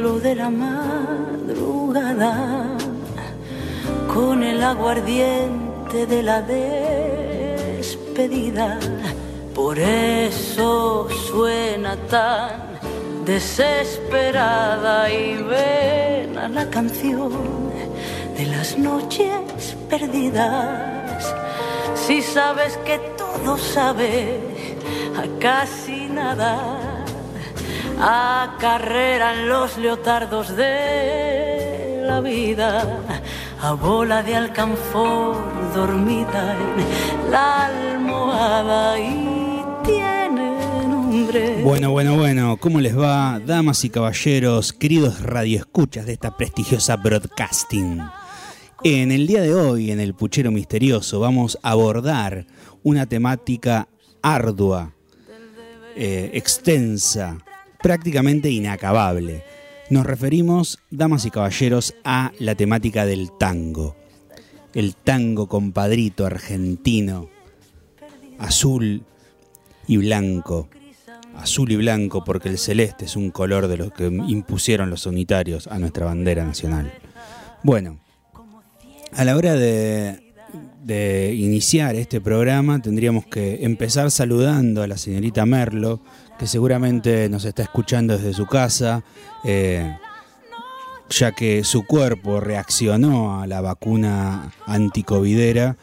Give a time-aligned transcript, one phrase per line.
[0.00, 1.98] de la madrugada
[4.08, 8.08] con el aguardiente de la despedida.
[9.54, 12.80] Por eso suena tan
[13.26, 17.30] desesperada y ven a la canción
[18.38, 21.34] de las noches perdidas.
[21.94, 24.40] Si sabes que todo sabe
[25.14, 26.69] a casi nada,
[28.00, 32.98] acarreran los leotardos de la vida
[33.60, 35.36] a bola de alcanfor
[35.74, 40.56] dormida en la almohada y tiene
[40.88, 41.62] nombre.
[41.62, 48.00] Bueno, bueno, bueno, ¿cómo les va, damas y caballeros, queridos radioescuchas de esta prestigiosa broadcasting?
[48.82, 52.46] En el día de hoy, en el Puchero Misterioso, vamos a abordar
[52.82, 53.88] una temática
[54.22, 54.94] ardua,
[55.96, 57.36] eh, extensa,
[57.82, 59.44] prácticamente inacabable.
[59.90, 63.96] Nos referimos, damas y caballeros, a la temática del tango.
[64.72, 67.28] El tango compadrito argentino,
[68.38, 69.02] azul
[69.86, 70.68] y blanco.
[71.34, 75.66] Azul y blanco porque el celeste es un color de los que impusieron los unitarios
[75.66, 76.92] a nuestra bandera nacional.
[77.62, 77.98] Bueno,
[79.12, 80.32] a la hora de,
[80.84, 86.00] de iniciar este programa tendríamos que empezar saludando a la señorita Merlo,
[86.40, 89.04] que seguramente nos está escuchando desde su casa,
[89.44, 89.94] eh,
[91.10, 95.76] ya que su cuerpo reaccionó a la vacuna anticovidera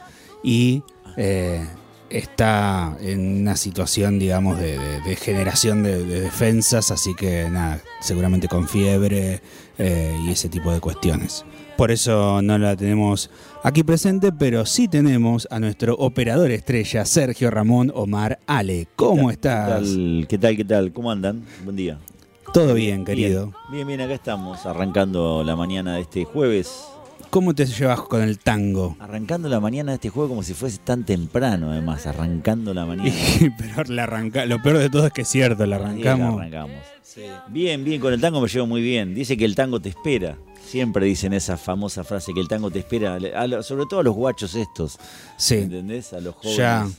[0.44, 0.82] y
[1.16, 1.64] eh,
[2.10, 9.42] está en una situación, digamos, de, generación de, defensas, así que nada, seguramente con fiebre
[9.78, 11.46] eh, y ese tipo de cuestiones.
[11.78, 13.30] Por eso no la tenemos
[13.68, 18.88] aquí presente, pero sí tenemos a nuestro operador estrella, Sergio Ramón Omar Ale.
[18.96, 19.90] ¿Cómo estás?
[20.30, 20.56] ¿Qué tal?
[20.56, 20.94] ¿Qué tal?
[20.94, 21.44] ¿Cómo andan?
[21.66, 22.00] Buen día.
[22.54, 23.52] Todo bien, querido.
[23.70, 26.88] Bien, bien, acá estamos, arrancando la mañana de este jueves.
[27.38, 28.98] ¿Cómo te llevas con el tango?
[29.00, 33.14] Arrancando la mañana de este jueves como si fuese tan temprano, además, arrancando la mañana.
[33.60, 36.42] Pero arranca, lo peor de todo es que es cierto, la arrancamos.
[36.42, 36.78] arrancamos.
[37.50, 39.14] Bien, bien, con el tango me llevo muy bien.
[39.14, 40.36] Dice que el tango te espera.
[40.66, 43.20] Siempre dicen esa famosa frase que el tango te espera,
[43.62, 44.98] sobre todo a los guachos estos.
[45.38, 45.58] Sí.
[45.58, 46.14] ¿Entendés?
[46.14, 46.98] A los jóvenes.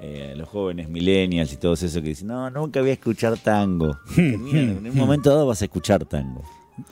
[0.00, 3.98] Eh, los jóvenes millennials y todos esos que dicen, no, nunca voy a escuchar tango.
[4.16, 6.44] en un momento dado vas a escuchar tango.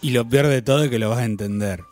[0.02, 1.84] Y lo peor de todo es que lo vas a entender.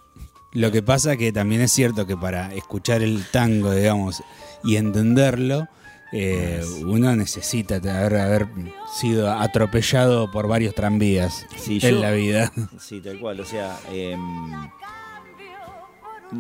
[0.54, 4.22] Lo que pasa que también es cierto que para escuchar el tango, digamos,
[4.62, 5.66] y entenderlo,
[6.12, 8.47] eh, uno necesita haber, haber,
[8.94, 12.53] sido atropellado por varios tranvías en la vida.
[12.78, 13.41] Sí, tal cual.
[13.41, 14.20] O sea, em,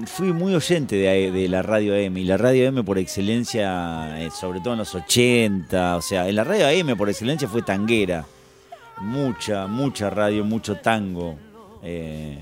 [0.06, 4.60] fui muy oyente de, la radio AM y la radio AM por excelencia, eh, sobre
[4.60, 8.24] todo en los 80, o sea, en la radio AM por excelencia fue tanguera.
[9.00, 11.36] Mucha, mucha radio, mucho tango.
[11.82, 12.38] Eh,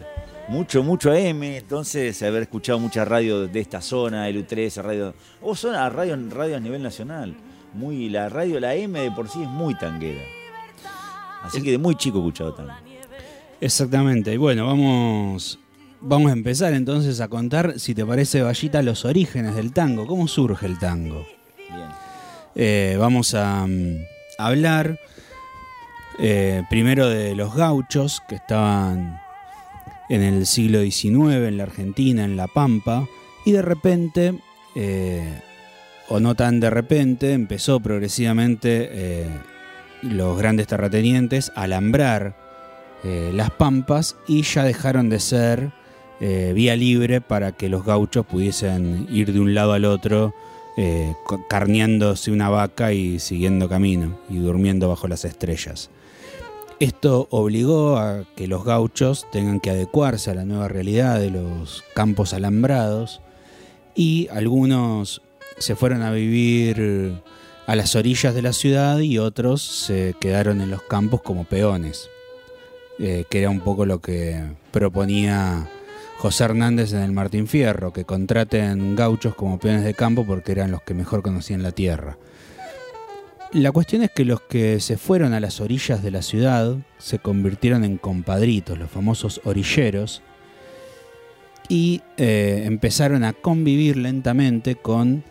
[0.48, 5.54] mucho, mucho AM, entonces haber escuchado mucha radio de esta zona, el U3, radio, o
[5.54, 7.34] zona, radio, radio a nivel nacional.
[7.74, 10.20] Muy, la radio, la M de por sí es muy tanguera.
[11.42, 12.72] Así que de muy chico he escuchado tango.
[13.60, 15.58] Exactamente, y bueno, vamos,
[16.00, 20.28] vamos a empezar entonces a contar, si te parece, Vallita, los orígenes del tango, cómo
[20.28, 21.24] surge el tango.
[21.68, 21.88] Bien.
[22.54, 23.96] Eh, vamos a, mm,
[24.38, 24.98] hablar
[26.18, 29.21] eh, primero de los gauchos que estaban
[30.08, 33.08] en el siglo XIX en la Argentina, en La Pampa,
[33.44, 34.34] y de repente,
[34.74, 35.40] eh,
[36.08, 39.26] o no tan de repente, empezó progresivamente eh,
[40.02, 42.36] los grandes terratenientes a alambrar
[43.04, 45.70] eh, las pampas y ya dejaron de ser
[46.54, 50.32] vía libre para que los gauchos pudiesen ir de un lado al otro
[51.48, 55.90] carneándose una vaca y siguiendo camino y durmiendo bajo las estrellas.
[56.82, 61.84] Esto obligó a que los gauchos tengan que adecuarse a la nueva realidad de los
[61.94, 63.20] campos alambrados
[63.94, 65.22] y algunos
[65.58, 67.22] se fueron a vivir
[67.68, 72.10] a las orillas de la ciudad y otros se quedaron en los campos como peones,
[72.98, 74.42] eh, que era un poco lo que
[74.72, 75.70] proponía
[76.18, 80.72] José Hernández en el Martín Fierro, que contraten gauchos como peones de campo porque eran
[80.72, 82.18] los que mejor conocían la tierra.
[83.52, 87.18] La cuestión es que los que se fueron a las orillas de la ciudad se
[87.18, 90.22] convirtieron en compadritos, los famosos orilleros,
[91.68, 95.22] y eh, empezaron a convivir lentamente con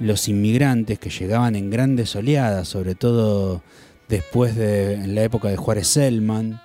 [0.00, 3.62] los inmigrantes que llegaban en grandes oleadas, sobre todo
[4.08, 6.60] después de en la época de Juárez Selman,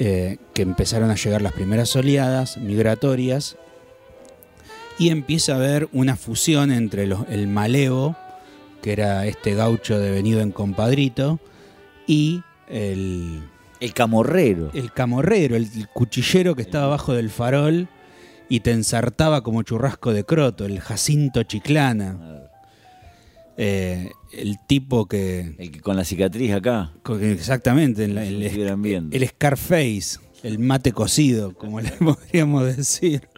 [0.00, 3.56] eh, que empezaron a llegar las primeras oleadas migratorias,
[4.98, 8.16] y empieza a haber una fusión entre el malevo
[8.82, 11.40] que era este gaucho devenido en compadrito,
[12.06, 13.42] y el,
[13.80, 14.70] El camorrero.
[14.74, 17.88] el camorrero, el, el cuchillero que estaba abajo del farol
[18.48, 22.40] y te ensartaba como churrasco de croto, el Jacinto Chiclana.
[23.56, 25.54] Eh, el tipo que.
[25.58, 26.92] El que con la cicatriz acá.
[27.02, 29.14] co- que Exactamente, el, el- viendo.
[29.14, 33.28] el Scarface, el mate cocido, como le podríamos decir.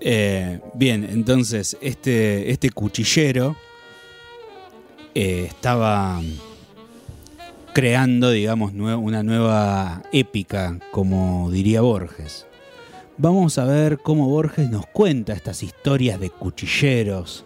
[0.00, 3.56] Eh, bien, entonces, este, este cuchillero
[5.14, 6.20] eh, estaba
[7.72, 12.46] creando, digamos, una nueva épica, como diría Borges.
[13.16, 17.44] Vamos a ver cómo Borges nos cuenta estas historias de cuchilleros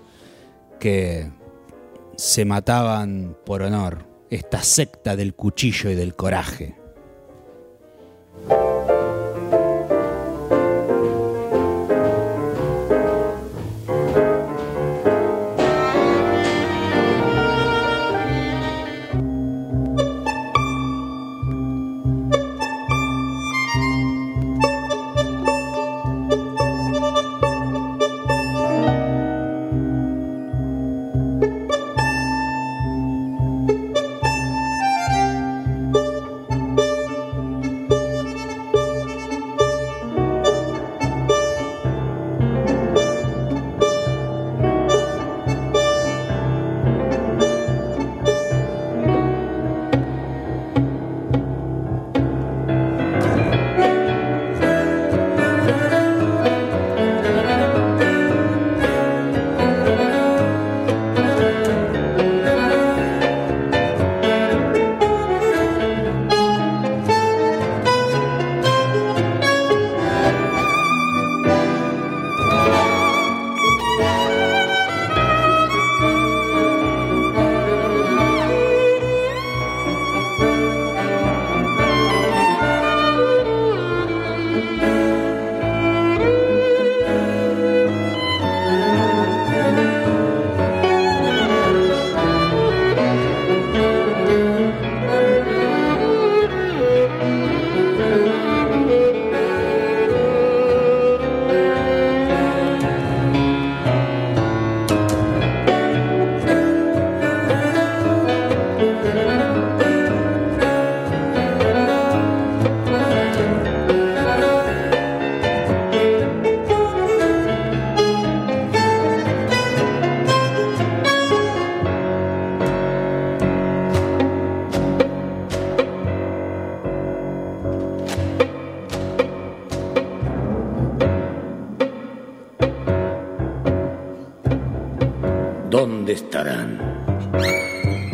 [0.78, 1.31] que
[2.16, 6.81] se mataban por honor, esta secta del cuchillo y del coraje.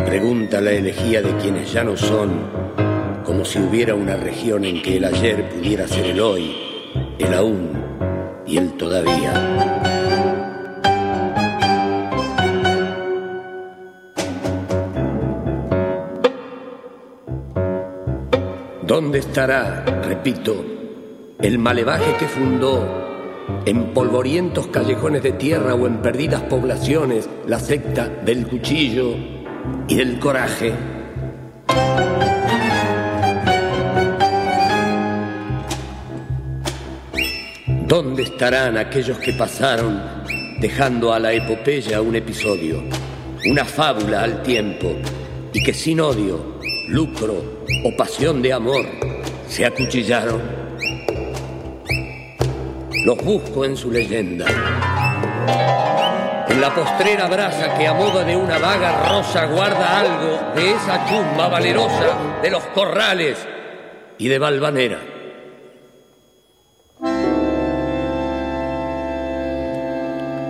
[0.05, 2.29] Pregunta la elegía de quienes ya no son,
[3.25, 6.55] como si hubiera una región en que el ayer pudiera ser el hoy,
[7.19, 7.73] el aún
[8.47, 9.33] y el todavía.
[18.83, 20.65] ¿Dónde estará, repito,
[21.41, 23.08] el malevaje que fundó
[23.65, 29.15] en polvorientos callejones de tierra o en perdidas poblaciones la secta del cuchillo
[29.89, 30.73] y del coraje?
[37.87, 39.99] ¿Dónde estarán aquellos que pasaron
[40.61, 42.83] dejando a la epopeya un episodio,
[43.51, 44.95] una fábula al tiempo,
[45.55, 48.85] y que sin odio, lucro o pasión de amor
[49.49, 50.68] se acuchillaron?
[53.09, 54.45] Los busco en su leyenda.
[56.47, 61.07] En la postrera brasa que a modo de una vaga rosa guarda algo de esa
[61.09, 63.39] chumba valerosa de los corrales
[64.19, 65.01] y de Valvanera.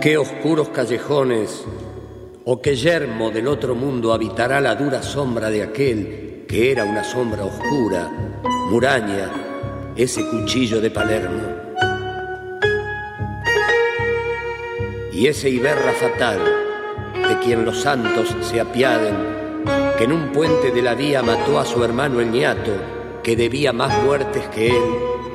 [0.01, 1.63] Qué oscuros callejones
[2.43, 7.05] o qué yermo del otro mundo habitará la dura sombra de aquel que era una
[7.05, 8.11] sombra oscura,
[8.69, 9.29] muraña,
[9.95, 11.58] ese cuchillo de Palermo.
[15.19, 16.39] Y ese Iberra fatal,
[17.27, 19.15] de quien los santos se apiaden,
[19.97, 22.71] que en un puente de la vía mató a su hermano el ñato,
[23.21, 24.83] que debía más muertes que él,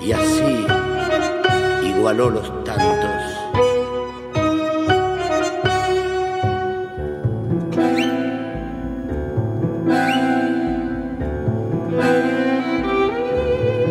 [0.00, 0.66] y así
[1.86, 3.10] igualó los tantos.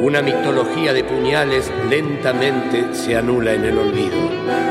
[0.01, 4.62] Una mitología de puñales lentamente se anula en el olvido.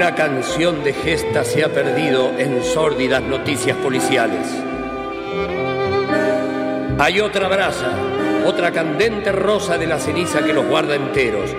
[0.00, 4.46] Una canción de gesta se ha perdido en sórdidas noticias policiales.
[6.98, 7.90] Hay otra brasa,
[8.46, 11.54] otra candente rosa de la ceniza que los guarda enteros.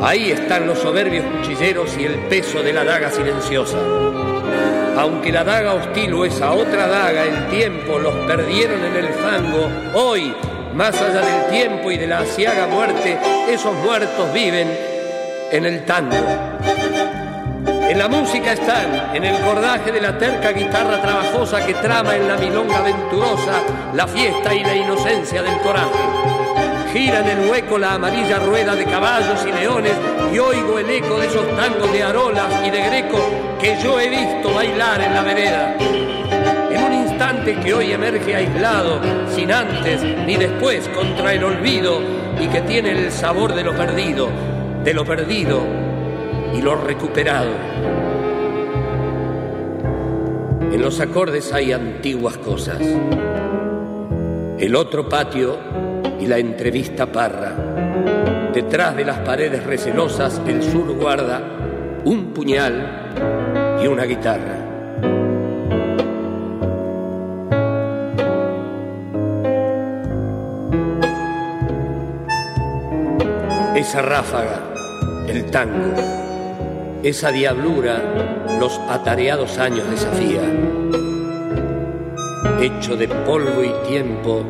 [0.00, 3.78] Ahí están los soberbios cuchilleros y el peso de la daga silenciosa.
[4.96, 9.68] Aunque la daga hostil o esa otra daga, el tiempo los perdieron en el fango,
[9.94, 10.32] hoy,
[10.72, 14.68] más allá del tiempo y de la asiaga muerte, esos muertos viven
[15.50, 16.91] en el tango.
[17.92, 22.26] En la música están, en el cordaje de la terca guitarra trabajosa que trama en
[22.26, 23.60] la milonga venturosa
[23.92, 26.00] la fiesta y la inocencia del coraje.
[26.90, 29.92] Gira en el hueco la amarilla rueda de caballos y leones
[30.32, 33.18] y oigo el eco de esos tangos de arolas y de greco
[33.60, 35.76] que yo he visto bailar en la vereda.
[36.70, 39.02] En un instante que hoy emerge aislado,
[39.34, 42.00] sin antes ni después contra el olvido
[42.40, 44.30] y que tiene el sabor de lo perdido,
[44.82, 45.81] de lo perdido
[46.54, 47.52] y lo recuperado.
[50.72, 52.78] En los acordes hay antiguas cosas.
[54.58, 55.58] El otro patio
[56.20, 58.50] y la entrevista parra.
[58.54, 61.42] Detrás de las paredes recelosas el sur guarda
[62.04, 64.58] un puñal y una guitarra.
[73.74, 74.60] Esa ráfaga,
[75.26, 76.21] el tango,
[77.02, 78.00] esa diablura,
[78.60, 80.42] los atareados años desafía.
[82.60, 84.44] Hecho de polvo y tiempo,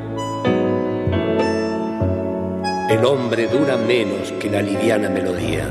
[2.91, 5.67] el hombre dura menos que la liviana melodía,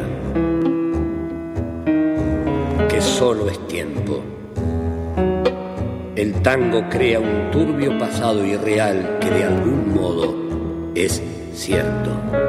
[2.90, 4.22] que solo es tiempo.
[6.16, 10.36] El tango crea un turbio pasado irreal que de algún modo
[10.96, 11.22] es
[11.54, 12.41] cierto.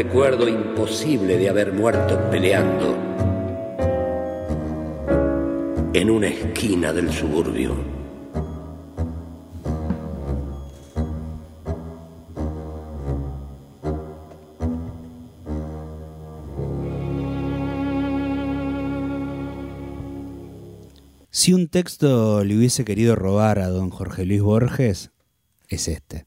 [0.00, 2.96] Recuerdo imposible de haber muerto peleando
[5.92, 7.74] en una esquina del suburbio.
[21.30, 25.10] Si un texto le hubiese querido robar a don Jorge Luis Borges,
[25.66, 26.24] es este.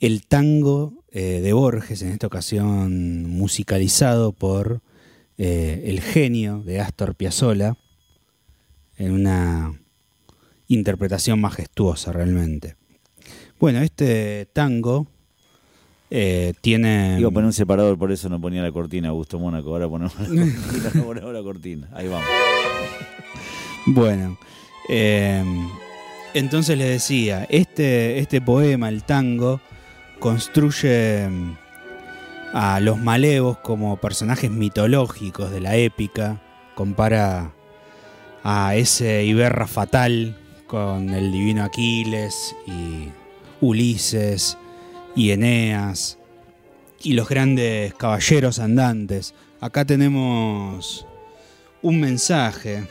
[0.00, 4.82] El tango eh, de Borges, en esta ocasión musicalizado por
[5.36, 7.76] eh, el genio de Astor Piazzolla,
[8.98, 9.72] en una
[10.68, 12.76] interpretación majestuosa realmente.
[13.58, 15.08] Bueno, este tango
[16.08, 17.16] eh, tiene.
[17.18, 19.70] Iba a poner un separador, por eso no ponía la cortina, Augusto Mónaco.
[19.70, 21.88] Ahora ponemos la cortina, no ponemos la cortina.
[21.94, 22.28] Ahí vamos.
[23.90, 24.38] Bueno,
[24.88, 25.42] eh,
[26.34, 29.62] entonces les decía, este, este poema, el tango,
[30.18, 31.56] construye mm,
[32.52, 36.40] a los malevos como personajes mitológicos de la épica,
[36.74, 37.52] compara
[38.42, 43.08] a ese Iberra fatal con el divino Aquiles y
[43.60, 44.56] Ulises
[45.14, 46.18] y Eneas
[47.02, 49.34] y los grandes caballeros andantes.
[49.60, 51.06] Acá tenemos
[51.82, 52.86] un mensaje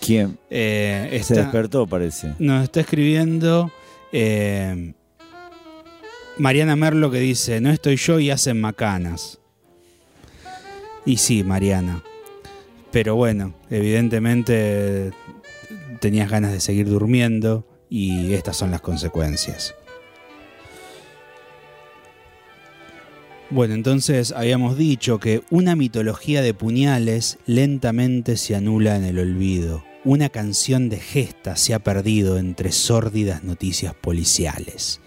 [0.00, 0.38] ¿Quién?
[0.48, 2.34] Eh, Se despertó, parece.
[2.38, 3.70] Nos está escribiendo
[4.12, 4.94] eh,
[6.38, 9.38] Mariana Merlo que dice, no estoy yo y hacen macanas.
[11.04, 12.02] Y sí, Mariana.
[12.90, 15.12] Pero bueno, evidentemente
[16.00, 19.74] tenías ganas de seguir durmiendo y estas son las consecuencias.
[23.50, 29.89] Bueno, entonces habíamos dicho que una mitología de puñales lentamente se anula en el olvido
[30.04, 35.00] una canción de gesta se ha perdido entre sórdidas noticias policiales.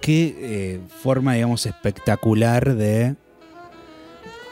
[0.00, 3.14] Qué eh, forma, digamos, espectacular de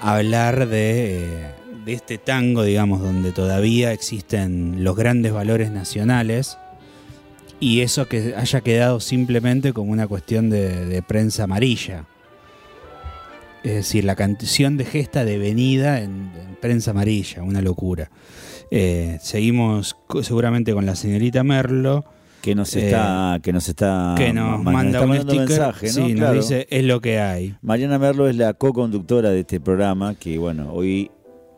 [0.01, 6.57] hablar de, eh, de, este tango, digamos, donde todavía existen los grandes valores nacionales
[7.61, 12.05] y eso que haya quedado simplemente como una cuestión de, prensa amarilla.
[13.63, 18.11] Es decir, la canción de gesta devenida en prensa amarilla, una locura.
[18.71, 22.05] Eh, seguimos seguramente con la señorita Merlo.
[22.43, 26.67] Que nos está, eh, que nos está que nos manda un mensaje, Sí, nos dice
[26.69, 27.57] es lo que hay.
[27.63, 31.11] Mariana Merlo es la co-conductora de este programa que bueno, hoy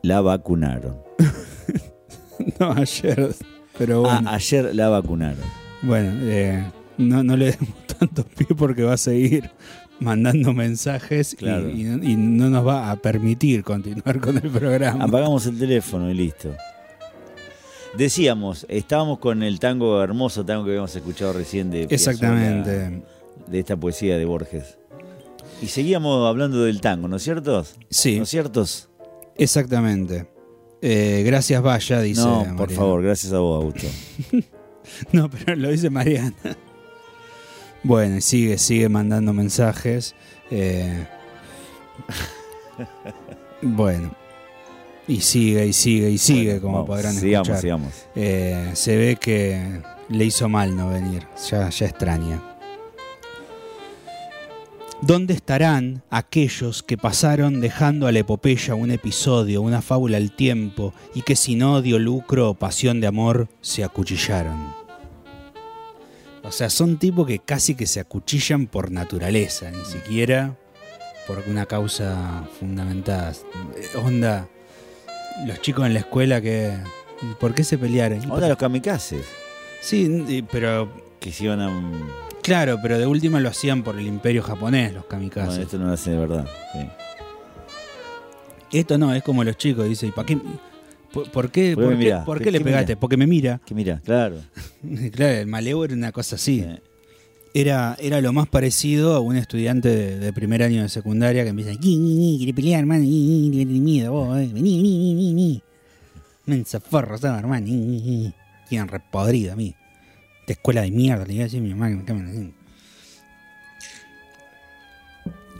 [0.02, 0.98] la vacunaron.
[2.60, 3.34] no, ayer,
[3.76, 5.42] pero ah, ayer la vacunaron.
[5.82, 6.64] Bueno, eh,
[6.98, 9.50] no, no le demos tanto pie porque va a seguir
[9.98, 15.04] mandando mensajes y, y, no nos va a permitir continuar con el programa.
[15.04, 16.50] Apagamos el teléfono y listo.
[17.96, 23.02] Decíamos, estábamos con el tango hermoso tango que habíamos escuchado recién de Exactamente.
[23.46, 24.78] de esta poesía de Borges.
[25.62, 27.64] Y seguíamos hablando del tango, ¿no es cierto?
[27.88, 28.16] Sí.
[28.18, 28.88] ¿No es ciertos?
[29.36, 30.28] Exactamente.
[30.82, 32.20] Eh, gracias, Vaya, dice.
[32.20, 32.76] No, por Mariana.
[32.76, 33.86] favor, gracias a vos, Augusto.
[35.12, 36.32] No, pero lo dice Mariana.
[37.82, 40.14] Bueno, y sigue, sigue mandando mensajes.
[40.50, 41.06] eh.
[43.62, 44.14] Bueno.
[45.08, 47.60] Y sigue, y sigue, y sigue, Bueno, como vamos, podrán sigamos, escuchar.
[47.60, 47.92] sigamos.
[48.16, 51.26] Eh, se ve que le hizo mal no venir.
[51.50, 52.42] Ya, ya extraña.
[55.02, 60.94] ¿Dónde estarán aquellos que pasaron dejando a la epopeya un episodio, una fábula al tiempo,
[61.14, 64.74] y que sin odio, lucro o pasión de amor se acuchillaron?
[66.42, 70.56] O sea, son tipos que casi que se acuchillan por naturaleza, ni siquiera
[71.26, 73.32] por una causa fundamentada.
[73.76, 74.48] Eh, Onda,
[75.44, 76.72] los chicos en la escuela que...
[77.40, 78.30] ¿Por qué se pelearon?
[78.30, 79.24] Ahora los kamikazes,
[79.80, 80.90] Sí, pero
[81.20, 81.70] que se iban a...
[82.42, 85.48] claro, pero de última lo hacían por el imperio japonés, los kamikazes.
[85.48, 86.46] Bueno, esto no lo hacen de verdad.
[86.72, 86.88] sí.
[88.72, 90.38] Esto no, es como los chicos, dice, ¿y para qué?
[91.12, 92.24] ¿Por, por qué, ¿Por qué por qué- mira?
[92.24, 92.86] por ¿Qué- qué le qué pegaste?
[92.92, 93.00] mira?
[93.00, 93.60] Porque me mira.
[93.64, 94.36] Que mira, claro.
[95.12, 96.66] claro, el maleo era una cosa así.
[97.58, 101.70] Era, era lo más parecido a un estudiante de, primer año de secundaria que empieza,
[101.80, 105.62] "Ni, ni, ni, quiere pelear, hermano, ni, miedo, eh, vení, vení, vení, vení, vení".
[106.44, 107.64] Mensa forro, ¿sabes, hermano?
[108.68, 109.74] Tienen repodrido a mí.
[110.46, 112.54] De escuela de mierda, le iba a decir mi mamá que me camen así.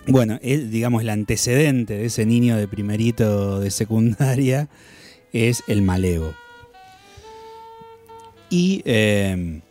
[0.07, 4.69] Bueno, digamos, el antecedente de ese niño de primerito de secundaria
[5.33, 6.35] es el maleo.
[8.51, 9.63] Y eh,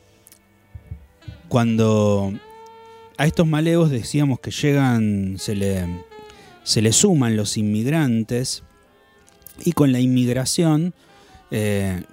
[1.56, 2.34] cuando
[3.16, 5.86] a estos maleos decíamos que llegan, se le,
[6.64, 8.64] se le suman los inmigrantes
[9.64, 10.94] y con la inmigración
[11.52, 12.04] eh,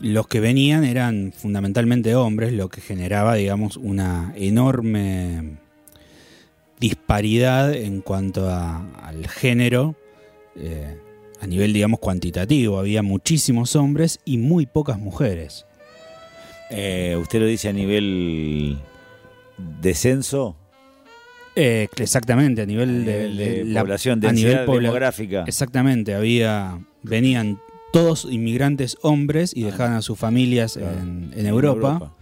[0.00, 5.56] los que venían eran fundamentalmente hombres, lo que generaba, digamos, una enorme
[6.78, 9.96] disparidad en cuanto al género
[10.56, 10.98] eh,
[11.40, 12.78] a nivel, digamos, cuantitativo.
[12.78, 15.64] Había muchísimos hombres y muy pocas mujeres.
[16.68, 18.78] eh, usted lo dice a nivel
[19.80, 20.56] descenso,
[21.56, 25.44] Eh, exactamente, a nivel de, nivel de de la- población, a nivel demográfica.
[25.48, 27.58] Exactamente, había venían
[27.92, 29.66] todos inmigrantes hombres y Ah.
[29.66, 30.96] dejaban a sus familias Claro.
[31.00, 32.14] en, en Europa.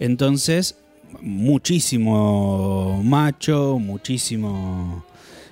[0.00, 0.76] Entonces,
[1.20, 5.04] muchísimo macho, muchísimo,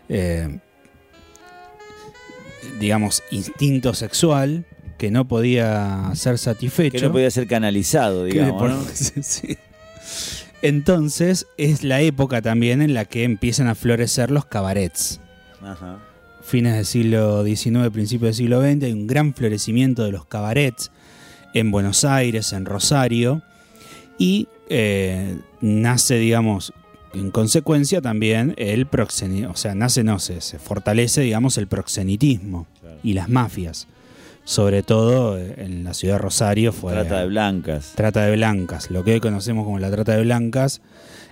[0.08, 0.58] eh,
[2.80, 4.64] digamos, instinto sexual
[4.98, 6.96] que no podía ser satisfecho.
[6.98, 8.60] Que no podía ser canalizado, digamos.
[8.60, 8.84] por- ¿no?
[8.94, 9.56] sí.
[10.62, 15.20] Entonces es la época también en la que empiezan a florecer los cabarets.
[15.60, 15.98] Ajá.
[16.42, 20.90] Fines del siglo XIX, principios del siglo XX, hay un gran florecimiento de los cabarets
[21.54, 23.42] en Buenos Aires, en Rosario,
[24.18, 26.72] y eh, nace, digamos,
[27.14, 32.66] en consecuencia también el proxenetismo, o sea, nace, no sé, se fortalece, digamos, el proxenitismo
[32.80, 32.98] Claro.
[33.02, 33.86] y las mafias.
[34.44, 37.92] Sobre todo eh, en la ciudad de Rosario fue Trata de blancas.
[37.94, 40.80] trata de blancas, lo que hoy conocemos como la trata de blancas,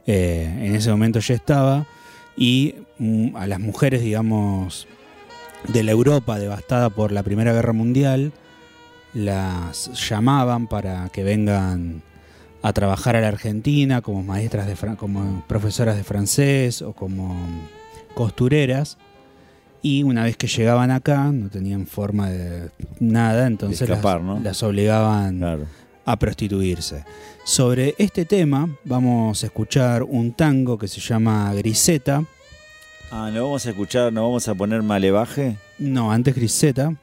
[0.06, 1.86] eh, en ese momento ya estaba,
[2.36, 4.86] y mm, a las mujeres, digamos,
[5.68, 8.32] de la Europa devastada por la Primera Guerra Mundial,
[9.12, 12.02] las llamaban para que vengan
[12.62, 17.36] a trabajar a la Argentina como maestras de como profesoras de francés o como
[18.14, 18.98] costureras
[19.82, 24.38] y una vez que llegaban acá no tenían forma de nada entonces las- escapar, ¿no?
[24.40, 25.66] las obligaban Claro.
[26.04, 27.04] a prostituirse.
[27.44, 32.22] Sobre este tema vamos a escuchar un tango que se llama Griseta.
[33.10, 35.56] Ah, ¿no vamos a escuchar, no vamos a poner malevaje?
[35.78, 36.94] No, antes Griseta.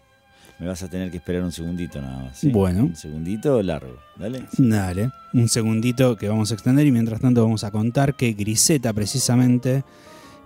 [0.60, 2.38] Me vas a tener que esperar un segundito nada más.
[2.40, 2.50] ¿sí?
[2.50, 2.86] Bueno.
[2.86, 3.96] Un segundito largo.
[4.16, 4.44] Dale.
[4.58, 8.92] Dale, un segundito que vamos a extender y mientras tanto vamos a contar que Griseta
[8.94, 9.84] precisamente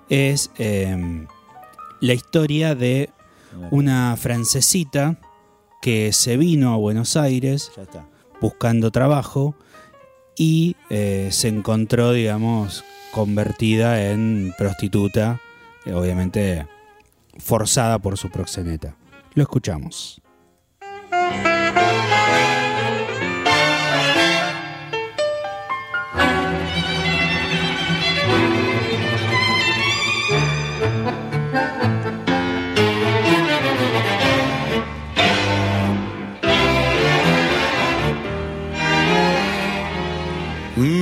[0.10, 1.26] es eh,
[2.02, 3.10] la historia de
[3.70, 5.20] una francesita
[5.82, 7.72] que se vino a Buenos Aires
[8.40, 9.56] buscando trabajo
[10.36, 15.40] y eh, se encontró, digamos, convertida en prostituta,
[15.86, 16.66] eh, obviamente
[17.38, 18.96] forzada por su proxeneta.
[19.34, 20.22] Lo escuchamos.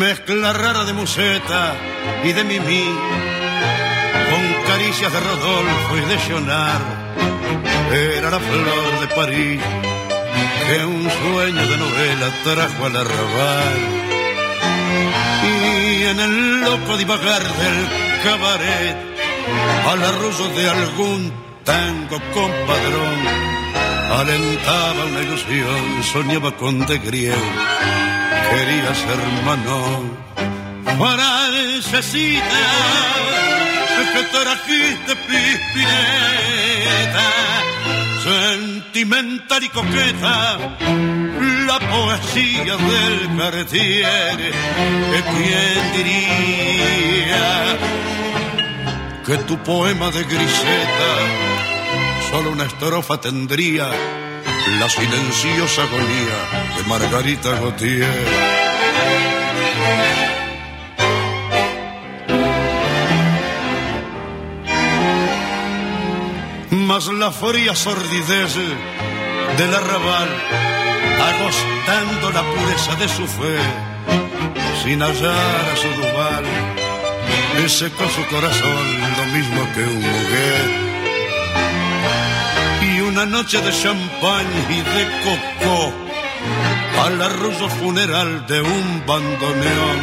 [0.09, 1.75] Mezcla rara de museta
[2.23, 2.85] y de mimí,
[4.31, 6.81] con caricias de Rodolfo y de Jonar.
[7.93, 9.61] Era la flor de París
[10.65, 13.79] que un sueño de novela trajo al arrabal.
[15.43, 17.79] Y en el loco divagar del
[18.23, 18.97] cabaret
[19.91, 21.31] al arroyo de algún
[21.63, 23.19] tango compadrón.
[24.21, 26.97] Alentaba una ilusión, soñaba con de
[28.49, 29.77] griego, quería ser hermano.
[30.97, 32.61] Francesita,
[34.13, 35.87] que trajiste pispineta,
[38.23, 40.57] sentimental y coqueta,
[41.67, 44.53] la poesía del Cartier,
[45.31, 47.59] ¿quién diría?
[49.29, 51.11] que tu poema de griseta
[52.31, 53.91] solo una estrofa tendría
[54.77, 56.37] la silenciosa agonía
[56.75, 58.07] de Margarita Gautier.
[66.71, 68.55] Mas la fría sordidez
[69.57, 70.29] del arrabal,
[71.31, 73.57] agostando la pureza de su fe,
[74.83, 75.89] sin hallar a su
[77.65, 78.85] ese con su corazón
[79.17, 80.88] lo mismo que un mujer.
[83.21, 85.93] Una noche de champán y de coco
[87.03, 89.99] al arroyo funeral de un bandoneón.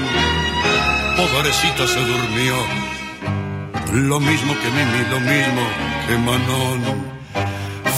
[1.17, 2.57] Pobrecita se durmió,
[4.09, 5.63] lo mismo que Mimi, lo mismo
[6.07, 6.81] que Manón.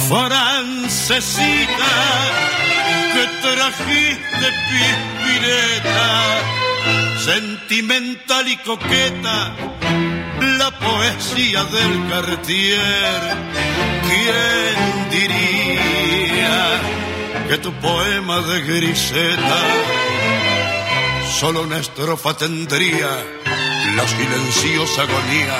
[0.09, 1.95] Francesita,
[3.13, 6.11] que trajiste pispireta
[7.25, 9.53] sentimental y coqueta,
[10.59, 13.98] la poesía del Cartier.
[14.09, 16.81] ¿Quién diría
[17.49, 19.61] que tu poema de griseta
[21.39, 23.11] solo una estrofa tendría
[23.97, 25.57] la silenciosa agonía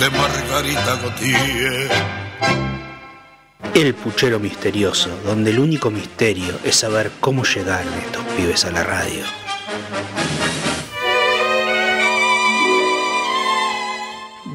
[0.00, 1.90] de Margarita Gautier?
[3.74, 8.82] El puchero misterioso, donde el único misterio es saber cómo llegaron estos pibes a la
[8.82, 9.24] radio.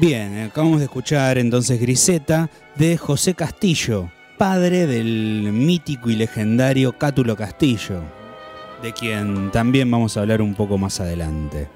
[0.00, 2.48] Bien, acabamos de escuchar entonces Griseta
[2.80, 8.00] de José Castillo, padre del mítico y legendario Cátulo Castillo,
[8.82, 11.68] de quien también vamos a hablar un poco más adelante.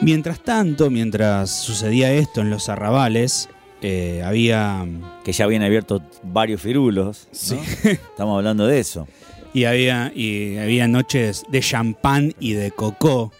[0.00, 3.50] Mientras tanto, mientras sucedía esto en los arrabales,
[3.82, 4.86] eh, había...
[5.22, 7.28] Que ya habían abierto varios firulos.
[7.30, 7.58] Sí.
[7.84, 9.06] Estamos hablando de eso.
[9.52, 13.32] Y había, y había noches de champán y de cocó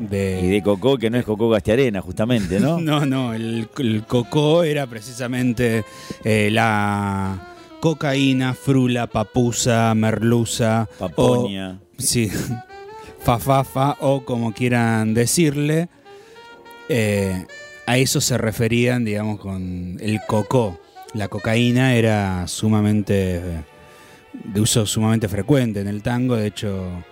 [0.00, 2.80] y de Cocó, que no es Cocó Gastiarena, justamente, ¿no?
[2.80, 3.68] no, no, el,
[4.06, 5.84] Cocó era precisamente
[6.24, 10.88] eh, la cocaína, frula, papusa, merluza.
[10.98, 11.78] Paponia.
[11.98, 12.30] sí,
[13.20, 15.88] fafafa o como quieran decirle.
[16.88, 17.46] Eh,
[17.86, 20.80] a eso se referían, digamos, con el cocó.
[21.14, 23.40] La cocaína era sumamente
[24.32, 27.04] de uso sumamente frecuente en el tango, de hecho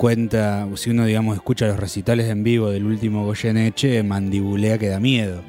[0.00, 4.98] cuenta, si uno digamos escucha los recitales en vivo del último Goyeneche, mandibulea que da
[4.98, 5.42] miedo.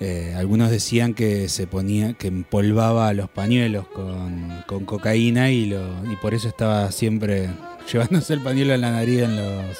[0.00, 6.16] Eh, algunos decían que se ponía, que empolvaba los pañuelos con, cocaína y, lo, y
[6.16, 7.50] por eso estaba siempre
[7.92, 9.76] llevándose el pañuelo en la nariz en los,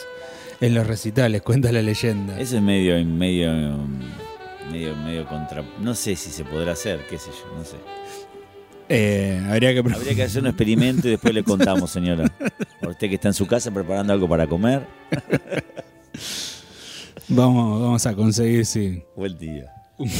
[0.60, 2.38] en los recitales, cuenta la leyenda.
[2.38, 3.54] Eso es medio, medio,
[4.70, 5.64] medio, medio contra.
[5.80, 7.76] No sé si se podrá hacer, qué sé yo, no sé.
[8.88, 9.78] Eh, habría, que...
[9.80, 12.30] habría que hacer un experimento y después le contamos, señora.
[12.82, 14.86] A usted que está en su casa preparando algo para comer.
[17.28, 19.02] Vamos, vamos a conseguir, sí.
[19.16, 19.72] Buen día.
[19.96, 20.10] Un,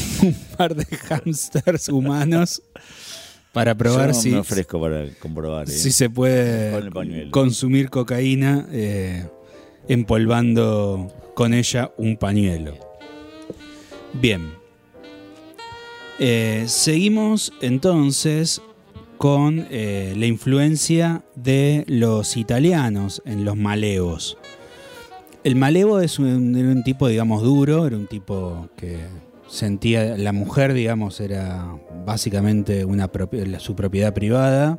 [0.56, 2.62] par de hamsters humanos
[3.52, 4.30] para probar si.
[4.30, 5.68] Me ofrezco para comprobar.
[5.68, 5.72] ¿eh?
[5.72, 6.90] Si se puede
[7.30, 9.28] consumir cocaína eh,
[9.88, 12.78] empolvando con ella un pañuelo.
[14.14, 14.63] Bien.
[16.18, 18.62] Eh, seguimos entonces
[19.18, 24.38] con eh, la influencia de los italianos en los maleos.
[25.42, 28.98] El malevo es un, era un tipo, digamos, duro, era un tipo que
[29.48, 33.10] sentía, la mujer, digamos, era básicamente una
[33.58, 34.78] su propiedad privada.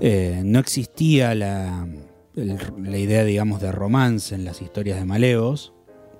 [0.00, 1.86] Eh, no existía la,
[2.34, 5.72] la idea, digamos, de romance en las historias de malevos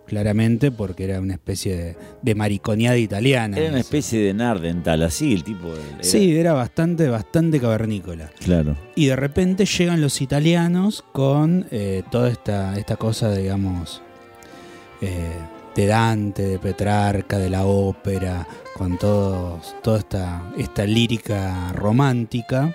[0.08, 3.56] claramente, porque era una especie de, mariconeada italiana.
[3.56, 5.68] Era una especie de Nardental, así el tipo.
[6.00, 8.30] Sí, era bastante, bastante cavernícola.
[8.40, 8.76] Claro.
[8.96, 14.02] Y de repente llegan los italianos con eh, toda esta, esta cosa, digamos,
[15.00, 15.36] eh,
[15.76, 22.74] de Dante, de Petrarca, de la ópera, con todos, toda esta, esta lírica romántica.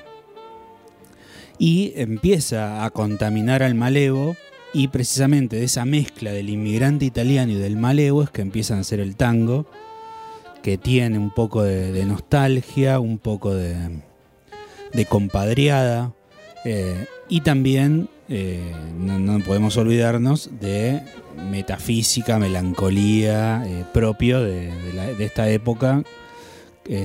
[1.58, 4.36] Y empieza a contaminar al malevo
[4.74, 8.82] y precisamente de esa mezcla del inmigrante italiano y del malevo es que empiezan a
[8.82, 9.66] hacer el tango,
[10.64, 13.76] que tiene un poco de, nostalgia, un poco de,
[14.94, 16.14] de compadriada,
[16.66, 21.02] Eh, y también eh, no, podemos olvidarnos de
[21.52, 24.72] metafísica, melancolía eh, propio de,
[25.20, 26.04] esta época,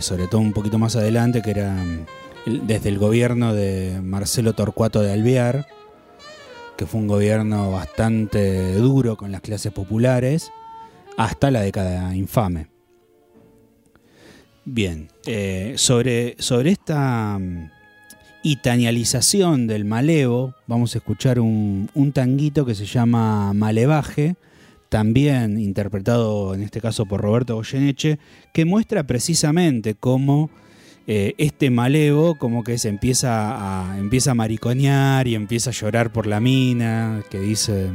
[0.00, 1.76] sobre todo un poquito más adelante, que era
[2.46, 5.66] desde el gobierno de Marcelo Torcuato de Alvear,
[6.78, 10.52] que fue un gobierno bastante duro con las clases populares,
[11.16, 12.68] hasta la década infame.
[14.64, 15.08] Bien,
[15.74, 17.36] sobre, sobre esta
[18.44, 24.36] itanialización del malevo, vamos a escuchar un, tanguito que se llama Malevaje,
[24.88, 28.20] también interpretado en este caso por Roberto Goyeneche,
[28.54, 30.50] que muestra precisamente cómo
[31.08, 36.12] eh, este malevo como que se empieza a, empieza a mariconear y empieza a llorar
[36.12, 37.88] por la mina, que dice,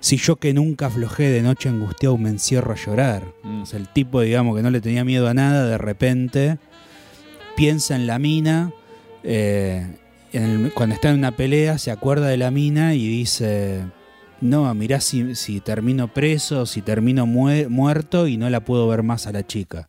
[0.00, 3.22] si yo que nunca aflojé de noche angustiado me encierro a llorar.
[3.44, 3.62] Mm.
[3.74, 6.58] el tipo, digamos, que no le tenía miedo a nada, de repente
[7.54, 8.72] piensa en la mina
[9.22, 9.86] eh,
[10.74, 13.82] cuando está en una pelea se acuerda de la mina y dice,
[14.40, 19.32] no, mirá si, termino preso, si termino muerto y no la puedo ver más a
[19.32, 19.88] la chica.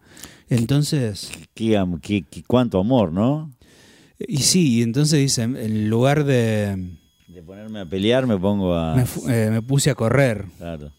[0.50, 1.32] Entonces...
[1.54, 3.52] ¿Qué, cuánto amor, ¿no?
[4.20, 6.98] Y sí, entonces dice, en lugar de...
[7.28, 8.96] De ponerme a pelear me pongo a...
[8.96, 10.46] Me, eh, puse a correr.
[10.58, 10.92] Claro.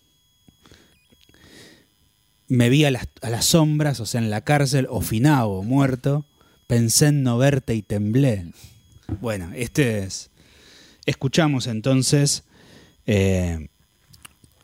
[2.49, 6.27] Me vi a las, a las sombras, o sea, en la cárcel, o finado, muerto
[6.67, 8.53] Pensé en no verte y temblé.
[9.21, 10.31] Bueno, este es.
[11.05, 12.45] Escuchamos entonces
[13.07, 13.69] eh,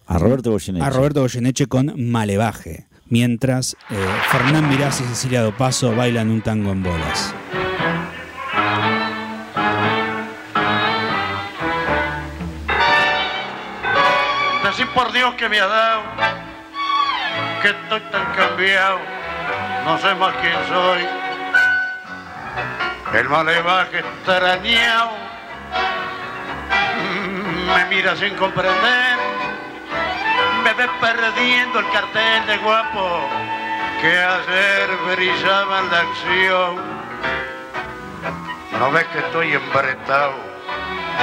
[0.07, 0.85] a Roberto Goyeneche.
[0.85, 6.73] A Roberto Goyeneche con Malevaje, mientras eh, Fernán Mirás y Cecilia Dopaso bailan un tango
[6.73, 7.35] en bolas.
[14.65, 16.03] Decí por Dios que me ha dado,
[17.61, 18.99] que estoy tan cambiado,
[19.85, 21.07] no sé más quién soy.
[23.19, 25.11] El malevaje extrañado.
[27.75, 29.19] Me mira sin comprender,
[30.71, 33.29] me ve perdiendo el cartel de guapo
[34.01, 36.77] que ayer brillaba la acción.
[38.79, 40.35] No ves que estoy embretado,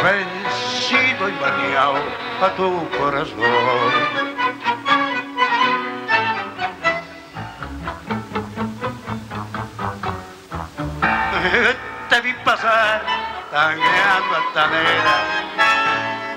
[0.04, 1.96] vencido y bañado
[2.42, 3.38] a tu corazón.
[12.10, 13.02] te vi pasar
[13.50, 15.24] tangueando altanera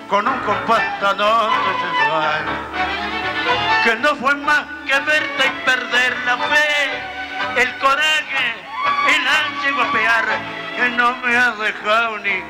[0.09, 2.80] con un compás tan sensual
[3.85, 8.55] que no fue más que verte y perder la fe, el coraje,
[9.09, 10.25] el ansia guapear
[10.77, 12.43] que no me has dejado ni,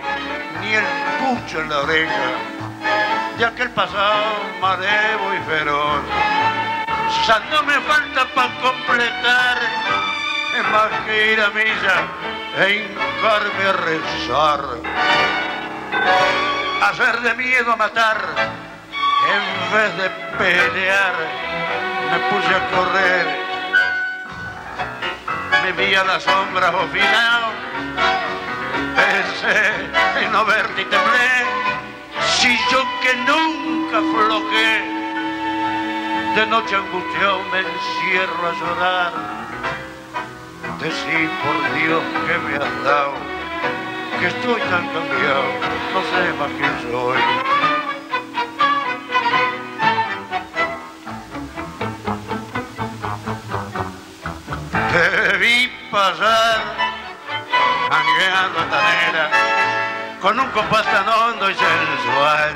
[0.60, 0.84] ni el
[1.18, 2.30] pucho en la oreja
[3.38, 6.02] de aquel pasado marevo y feroz.
[7.26, 9.58] Ya no me falta para completar
[10.56, 11.96] es más que ir a misa
[12.58, 14.60] e hincarme a rezar.
[16.82, 18.18] Hacer de miedo a matar,
[19.28, 21.14] en vez de pelear,
[22.10, 23.26] me puse a correr.
[25.62, 27.42] Me vi a las sombras final,
[28.96, 31.32] pensé en no verte y temblé.
[32.38, 34.82] Si yo que nunca floqué,
[36.34, 39.40] de noche angustiado me encierro a llorar
[40.80, 43.12] Decí por Dios que me has dado,
[44.18, 45.44] que estoy tan cambiado,
[45.92, 47.59] no sé más quién soy.
[55.90, 56.60] Pasar,
[57.90, 59.30] mangueando tanera,
[60.20, 62.54] con un compás tan hondo y sensual,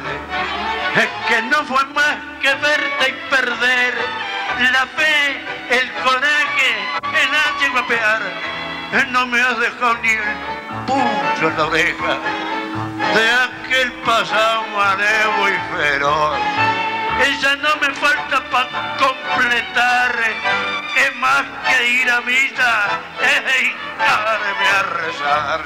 [0.97, 3.95] es que no fue más que verte y perder
[4.73, 6.71] la fe, el coraje,
[7.03, 8.23] el ansia y guapear.
[9.09, 10.23] No me has dejado ni el
[10.87, 12.19] pucho en la oreja
[13.15, 16.74] de aquel pasado marevo y feroz.
[17.23, 20.15] Ella no me falta para completar,
[20.97, 25.61] es más que ir a misa, es hincarme a rezar.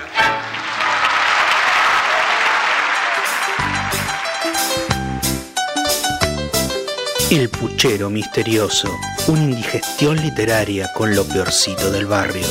[7.31, 8.91] El puchero misterioso,
[9.27, 12.47] una indigestión literaria con lo peorcito del barrio.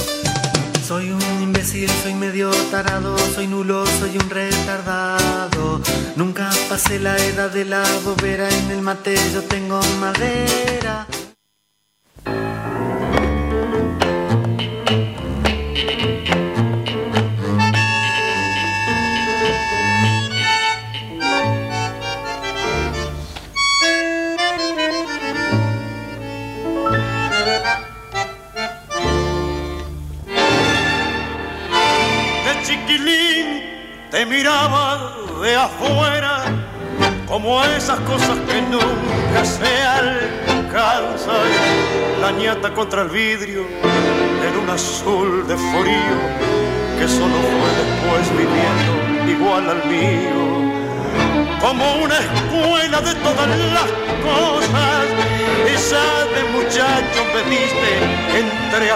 [0.87, 1.16] Soy un
[1.57, 5.81] imbécil, soy medio tarado, soy nulo, soy un retardado.
[6.15, 11.07] Nunca pasé la edad de la bobera, en el mate yo tengo madera.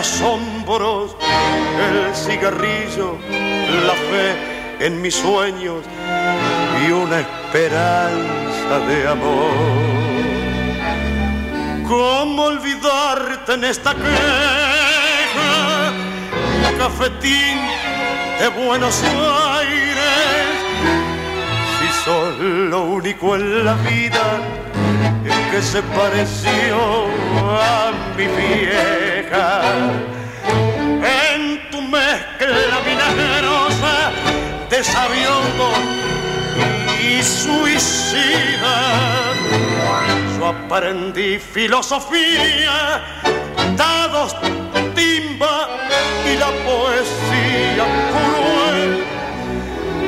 [0.01, 1.15] Asombros
[1.87, 3.19] el cigarrillo,
[3.87, 4.29] la fe
[4.85, 5.81] en mis sueños
[6.81, 9.51] y una esperanza de amor.
[11.87, 15.93] ¿Cómo olvidarte en esta queja?
[16.79, 17.59] Cafetín
[18.39, 20.55] de Buenos Aires.
[21.77, 24.25] Si sos lo único en la vida
[25.51, 27.05] que se pareció
[27.37, 28.25] a mi
[29.33, 30.11] En
[31.71, 34.11] tu mezcla vinagrosa
[34.69, 35.71] de sabiondo
[37.01, 38.75] y suicida.
[40.37, 43.01] Yo aprendí filosofía,
[43.77, 44.35] dados,
[44.95, 45.69] timba
[46.25, 49.05] y la poesía cruel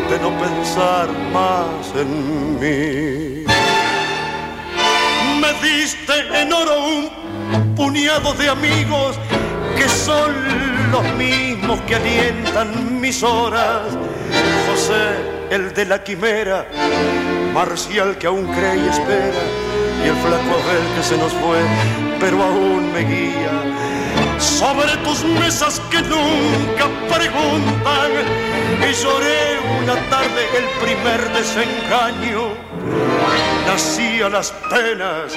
[0.10, 3.46] de no pensar más en mí.
[5.40, 7.23] Me diste en oro un
[7.76, 9.18] puñado de amigos
[9.78, 10.32] que son
[10.92, 13.82] los mismos que alientan mis horas.
[14.70, 16.66] José el de la quimera,
[17.54, 19.44] Marcial que aún cree y espera,
[20.04, 21.60] y el flaco Abel que se nos fue,
[22.20, 23.52] pero aún me guía.
[24.40, 28.12] Sobre tus mesas que nunca preguntan,
[28.82, 32.54] y lloré una tarde el primer desengaño.
[33.68, 35.34] Nací a las penas,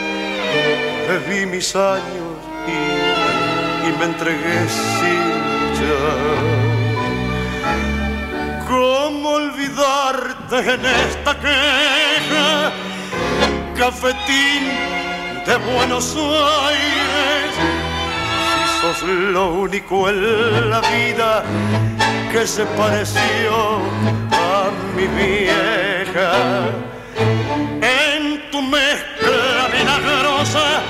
[1.06, 5.36] bebí mis años y, y me entregué sin
[5.78, 6.66] ya.
[8.68, 12.72] ¿Cómo olvidarte en esta queja?
[13.76, 14.62] Cafetín
[15.46, 17.54] de Buenos Aires.
[18.54, 21.44] Si sos lo único en la vida
[22.32, 23.78] que se pareció
[24.32, 26.95] a mi vieja.
[27.18, 30.82] En tu mezcla vinagrosa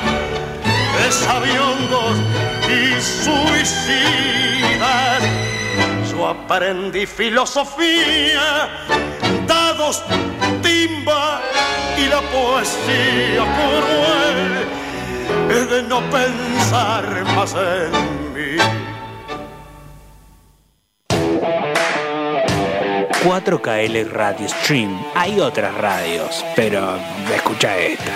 [0.97, 2.17] de sabiondos
[2.69, 4.37] y suicidas
[6.11, 8.69] yo aprendí filosofía,
[9.47, 10.03] dados,
[10.63, 11.43] timba
[11.99, 14.67] y la poesía cruel
[15.69, 18.26] de no pensar más en
[23.27, 24.97] 4KL Radio Stream.
[25.17, 26.97] Hay otras radios, pero
[27.35, 28.13] escucha esta.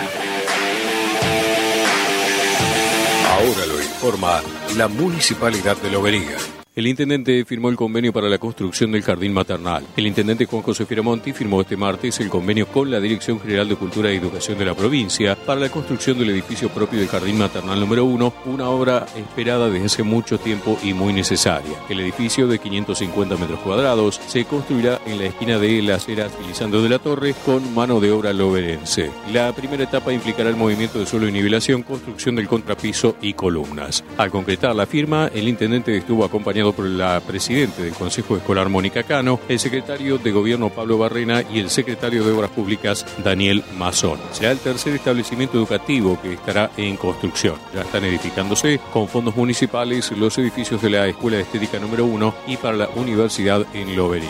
[3.28, 4.40] Ahora lo informa
[4.76, 6.59] la Municipalidad de Lobería.
[6.76, 9.84] El intendente firmó el convenio para la construcción del jardín maternal.
[9.96, 13.74] El intendente Juan José Firamonti firmó este martes el convenio con la Dirección General de
[13.74, 17.80] Cultura y Educación de la provincia para la construcción del edificio propio del jardín maternal
[17.80, 21.76] número 1, una obra esperada desde hace mucho tiempo y muy necesaria.
[21.88, 26.82] El edificio de 550 metros cuadrados se construirá en la esquina de las eras Lisandro
[26.82, 29.10] de la Torre con mano de obra loberense.
[29.32, 34.04] La primera etapa implicará el movimiento de suelo y nivelación, construcción del contrapiso y columnas.
[34.16, 39.02] Al concretar la firma, el intendente estuvo acompañado por la presidente del Consejo Escolar Mónica
[39.02, 44.18] Cano, el secretario de Gobierno Pablo Barrena y el secretario de Obras Públicas Daniel Mazón.
[44.32, 47.56] Será el tercer establecimiento educativo que estará en construcción.
[47.74, 52.34] Ya están edificándose con fondos municipales los edificios de la Escuela de Estética número 1
[52.46, 54.28] y para la Universidad en Lobería.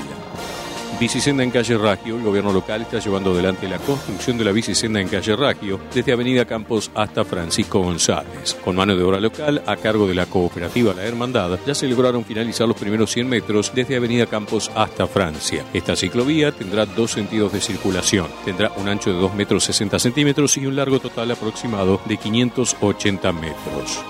[1.00, 2.16] Bicicenda en calle Ragio.
[2.16, 6.12] El gobierno local está llevando adelante la construcción de la bicicenda en calle Ragio, desde
[6.12, 8.54] Avenida Campos hasta Francisco González.
[8.62, 12.26] Con mano de obra local, a cargo de la cooperativa La Hermandad, ya se lograron
[12.26, 15.64] finalizar los primeros 100 metros desde Avenida Campos hasta Francia.
[15.72, 18.26] Esta ciclovía tendrá dos sentidos de circulación.
[18.44, 23.32] Tendrá un ancho de 2 metros 60 centímetros y un largo total aproximado de 580
[23.32, 24.04] metros.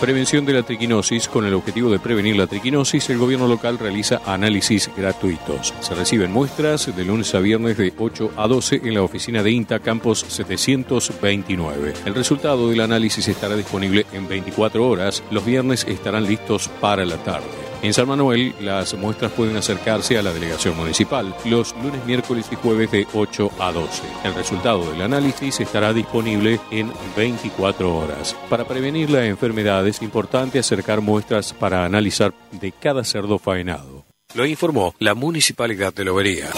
[0.00, 1.26] Prevención de la triquinosis.
[1.26, 5.74] Con el objetivo de prevenir la triquinosis, el gobierno local realiza análisis gratuitos.
[5.80, 9.50] Se reciben muestras de lunes a viernes de 8 a 12 en la oficina de
[9.50, 11.94] INTA Campos 729.
[12.06, 15.24] El resultado del análisis estará disponible en 24 horas.
[15.32, 17.48] Los viernes estarán listos para la tarde.
[17.80, 22.56] En San Manuel, las muestras pueden acercarse a la delegación municipal los lunes, miércoles y
[22.56, 24.02] jueves de 8 a 12.
[24.24, 28.36] El resultado del análisis estará disponible en 24 horas.
[28.50, 34.04] Para prevenir la enfermedad es importante acercar muestras para analizar de cada cerdo faenado.
[34.34, 36.50] Lo informó la Municipalidad de Lobería.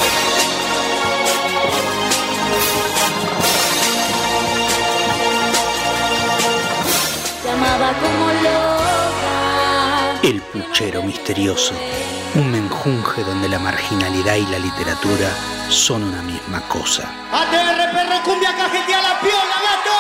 [10.22, 11.74] El puchero misterioso
[12.36, 15.28] un menjunje donde la marginalidad y la literatura
[15.68, 17.10] son una misma cosa.
[17.32, 19.90] ATR, perro, cumbia, cajetea la piola, gato.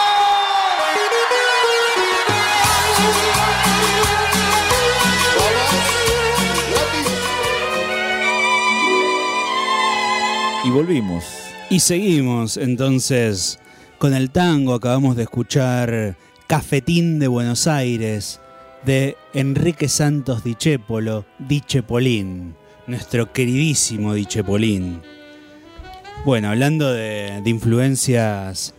[10.64, 11.24] Y volvimos.
[11.68, 13.58] Y seguimos entonces
[13.98, 14.74] con el tango.
[14.74, 16.16] Acabamos de escuchar
[16.46, 18.40] Cafetín de Buenos Aires
[18.84, 22.54] de Enrique Santos Dichépolo, Dichepolín,
[22.86, 25.00] nuestro queridísimo Dichepolín.
[26.24, 28.74] Bueno, hablando de, de influencias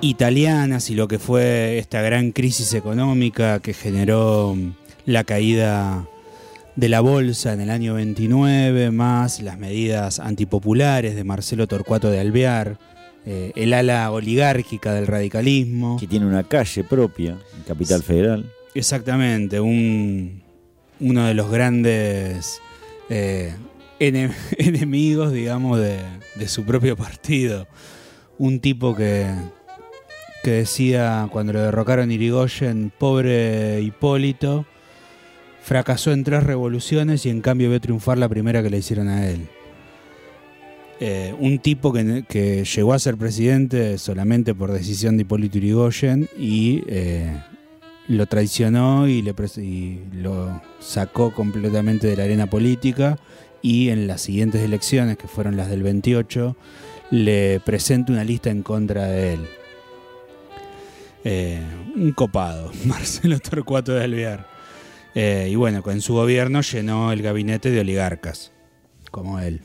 [0.00, 4.56] italianas y lo que fue esta gran crisis económica que generó
[5.06, 6.06] la caída
[6.76, 12.20] de la bolsa en el año 29, más las medidas antipopulares de Marcelo Torcuato de
[12.20, 12.78] Alvear,
[13.26, 15.96] eh, el ala oligárquica del radicalismo.
[15.98, 18.50] Que tiene una calle propia en Capital Federal.
[18.74, 20.42] Exactamente, un,
[21.00, 22.60] uno de los grandes
[23.10, 23.52] eh,
[24.00, 25.98] ene- enemigos, digamos, de,
[26.36, 27.66] de su propio partido.
[28.38, 29.26] Un tipo que,
[30.42, 34.64] que decía cuando lo derrocaron Irigoyen, pobre Hipólito,
[35.62, 39.28] fracasó en tres revoluciones y en cambio vio triunfar la primera que le hicieron a
[39.28, 39.48] él.
[40.98, 46.28] Eh, un tipo que, que llegó a ser presidente solamente por decisión de Hipólito Yrigoyen
[46.38, 47.36] y eh,
[48.08, 49.22] lo traicionó y,
[50.12, 53.18] lo sacó completamente de la arena política
[53.62, 56.56] y en las siguientes elecciones, que fueron las del 28,
[57.10, 59.48] le presenta una lista en contra de él.
[61.24, 61.62] Eh,
[61.94, 64.48] un copado, Marcelo Torcuato de Alvear.
[65.14, 68.52] Eh, y bueno, en su gobierno llenó el gabinete de oligarcas,
[69.10, 69.60] como él.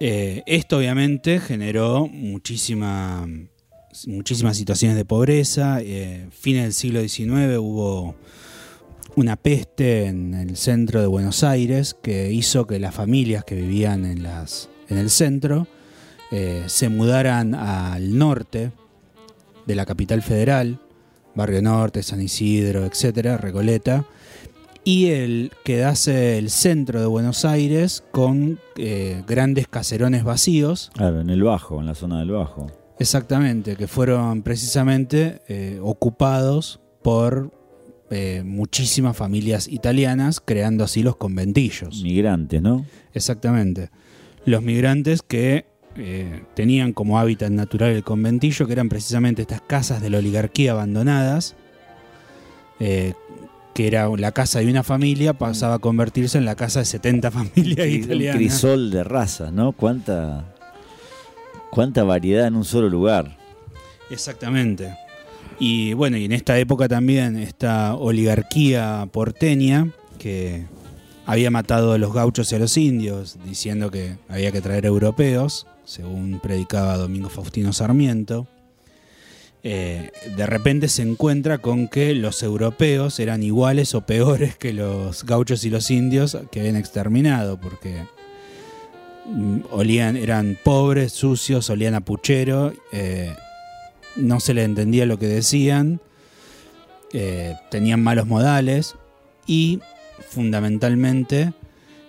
[0.00, 3.26] Eh, esto obviamente generó muchísima,
[4.06, 5.80] muchísimas situaciones de pobreza.
[5.80, 8.14] Eh, fines del siglo XIX hubo
[9.16, 14.04] una peste en el centro de Buenos Aires que hizo que las familias que vivían
[14.04, 15.66] en, las, en el centro
[16.30, 18.70] eh, se mudaran al norte
[19.66, 20.78] de la capital federal,
[21.34, 24.04] Barrio Norte, San Isidro, etcétera, Recoleta,
[24.84, 31.30] y el quedase el centro de Buenos Aires con eh, grandes caserones vacíos, Claro, en
[31.30, 32.68] el Bajo, en la zona del Bajo.
[32.98, 37.52] Exactamente, que fueron precisamente eh, ocupados por
[38.10, 42.02] eh, muchísimas familias italianas, creando así los conventillos.
[42.02, 42.86] Migrantes, ¿no?
[43.12, 43.90] Exactamente.
[44.44, 50.00] Los migrantes que eh, tenían como hábitat natural el conventillo, que eran precisamente estas casas
[50.00, 51.54] de la oligarquía abandonadas,
[52.80, 53.14] eh,
[53.74, 57.30] que era la casa de una familia, pasaba a convertirse en la casa de 70
[57.32, 58.36] familias Un italianas.
[58.36, 59.72] crisol de razas, ¿no?
[59.72, 60.54] Cuánta,
[61.70, 63.36] cuánta variedad en un solo lugar.
[64.10, 64.96] Exactamente.
[65.58, 70.66] Y bueno, y en esta época también esta oligarquía porteña que
[71.26, 75.66] había matado a los gauchos y a los indios, diciendo que había que traer europeos,
[75.84, 78.46] según predicaba Domingo Faustino Sarmiento.
[79.64, 85.24] eh, de repente se encuentra con que los europeos eran iguales o peores que los
[85.24, 88.04] gauchos y los indios que habían exterminado, porque
[89.70, 93.34] olían, eran pobres, sucios, olían a puchero, eh,
[94.16, 96.00] no se le entendía lo que decían,
[97.12, 98.94] eh, tenían malos modales
[99.46, 99.80] y
[100.28, 101.52] fundamentalmente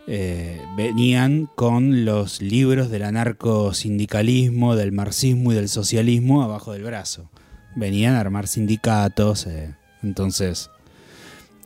[0.07, 7.29] eh, venían con los libros del anarcosindicalismo, del marxismo y del socialismo abajo del brazo.
[7.75, 9.47] Venían a armar sindicatos,
[10.01, 10.69] entonces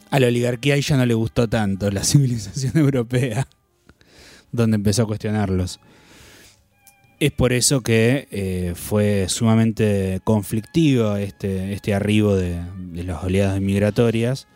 [0.09, 3.47] a la oligarquía ya no le gustó tanto la civilización europea,
[4.53, 5.81] donde empezó a cuestionarlos.
[7.19, 13.59] Es por eso que eh, fue sumamente conflictivo este, este arribo de, de las oleadas
[13.59, 14.47] migratorias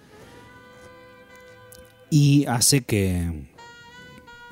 [2.09, 3.47] y hace que,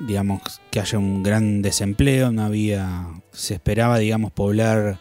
[0.00, 0.40] digamos,
[0.70, 4.98] que haya un gran desempleo, no había, se esperaba, digamos, poblar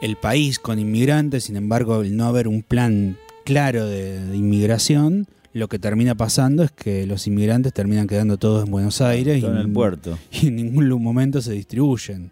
[0.00, 5.28] el país con inmigrantes, sin embargo, el no haber un plan claro de, de inmigración,
[5.58, 9.52] lo que termina pasando es que los inmigrantes terminan quedando todos en Buenos Aires Todo
[9.52, 10.18] en el puerto.
[10.30, 12.30] y en ningún momento se distribuyen.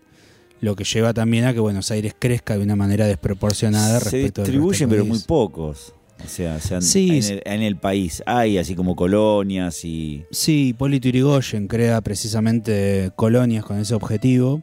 [0.61, 4.43] Lo que lleva también a que Buenos Aires crezca de una manera desproporcionada Se respecto
[4.43, 5.93] distribuyen, pero muy pocos.
[6.25, 7.33] O sea, Sí, en, sí.
[7.35, 10.25] el, en el país hay así como colonias y...
[10.31, 14.63] Sí, Hipólito Yrigoyen crea precisamente colonias con ese objetivo,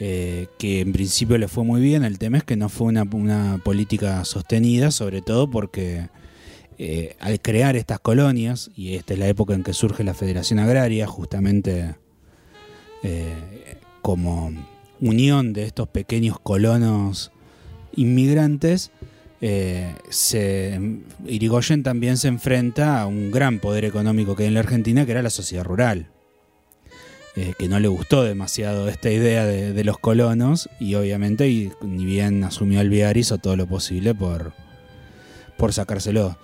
[0.00, 2.04] eh, que en principio le fue muy bien.
[2.04, 6.08] El tema es que no fue una, una política sostenida, sobre todo porque
[6.80, 10.60] eh, al crear estas colonias, y esta es la época en que surge la Federación
[10.60, 11.96] Agraria, justamente
[13.02, 13.34] eh,
[14.00, 14.52] como
[15.00, 17.32] unión de estos pequeños colonos
[17.96, 18.92] inmigrantes,
[19.40, 19.92] eh,
[21.26, 25.12] Irigoyen también se enfrenta a un gran poder económico que hay en la Argentina, que
[25.12, 26.10] era la sociedad rural.
[27.56, 32.80] Que no le gustó demasiado esta idea de, los colonos y obviamente ni bien asumió
[32.80, 34.54] el viar hizo todo lo posible por,
[35.56, 36.36] por sacárselo.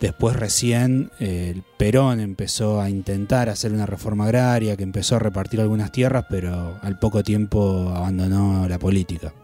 [0.00, 5.60] Después recién eh, Perón empezó a intentar hacer una reforma agraria, que empezó a repartir
[5.60, 9.34] algunas tierras, pero al poco tiempo abandonó la política.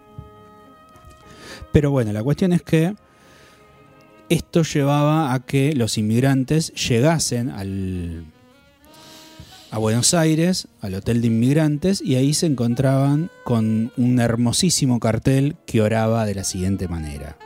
[1.72, 2.94] Pero bueno, la cuestión es que
[4.30, 8.24] esto llevaba a que los inmigrantes llegasen al,
[9.70, 15.56] a Buenos Aires, al Hotel de Inmigrantes, y ahí se encontraban con un hermosísimo cartel
[15.66, 17.36] que oraba de la siguiente manera.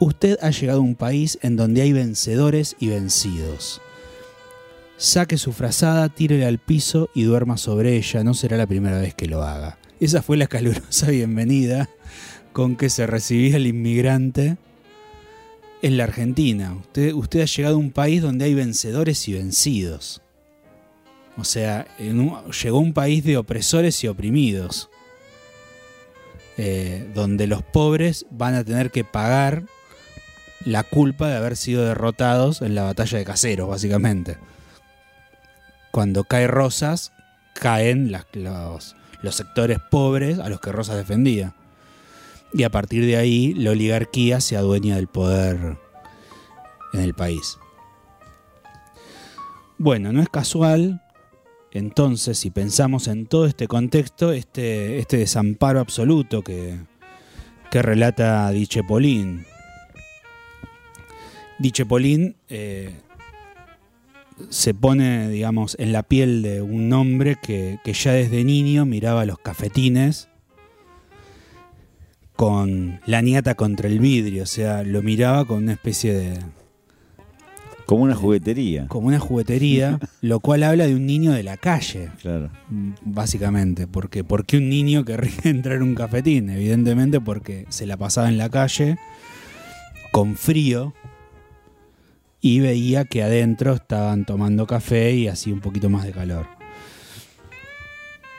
[0.00, 3.80] Usted ha llegado a un país en donde hay vencedores y vencidos.
[4.96, 9.14] Saque su frazada, tírele al piso y duerma sobre ella, no será la primera vez
[9.14, 9.78] que lo haga.
[9.98, 11.88] Esa fue la calurosa bienvenida
[12.52, 14.56] con que se recibía el inmigrante
[15.82, 16.74] en la Argentina.
[16.74, 20.22] Usted, usted ha llegado a un país donde hay vencedores y vencidos.
[21.36, 24.90] O sea, llegó un país de opresores y oprimidos,
[26.56, 29.64] eh, donde los pobres van a tener que pagar
[30.64, 34.38] la culpa de haber sido derrotados en la batalla de Caseros, básicamente.
[35.90, 37.12] Cuando cae Rosas,
[37.54, 38.96] caen los,
[39.30, 41.54] sectores pobres a los que Rosas defendía.
[42.52, 45.76] Y a partir de ahí la oligarquía se adueña del poder
[46.92, 47.58] en el país.
[49.78, 51.02] Bueno, no es casual
[51.70, 56.78] entonces, si pensamos en todo este contexto, este, este desamparo absoluto que,
[57.70, 59.44] que relata Dichepolín.
[61.58, 62.92] Dichepolín eh,
[64.48, 69.24] se pone, digamos, en la piel de un hombre que, que ya desde niño miraba
[69.24, 70.28] los cafetines
[72.36, 76.38] con la niata contra el vidrio, o sea, lo miraba con una especie de,
[77.88, 78.86] como una juguetería.
[78.88, 82.10] Como una juguetería, lo cual habla de un niño de la calle.
[82.20, 82.50] Claro.
[83.02, 83.86] Básicamente.
[83.86, 86.50] Porque, ¿Por qué un niño querría entrar en un cafetín?
[86.50, 88.98] Evidentemente porque se la pasaba en la calle
[90.12, 90.92] con frío
[92.40, 96.46] y veía que adentro estaban tomando café y así un poquito más de calor.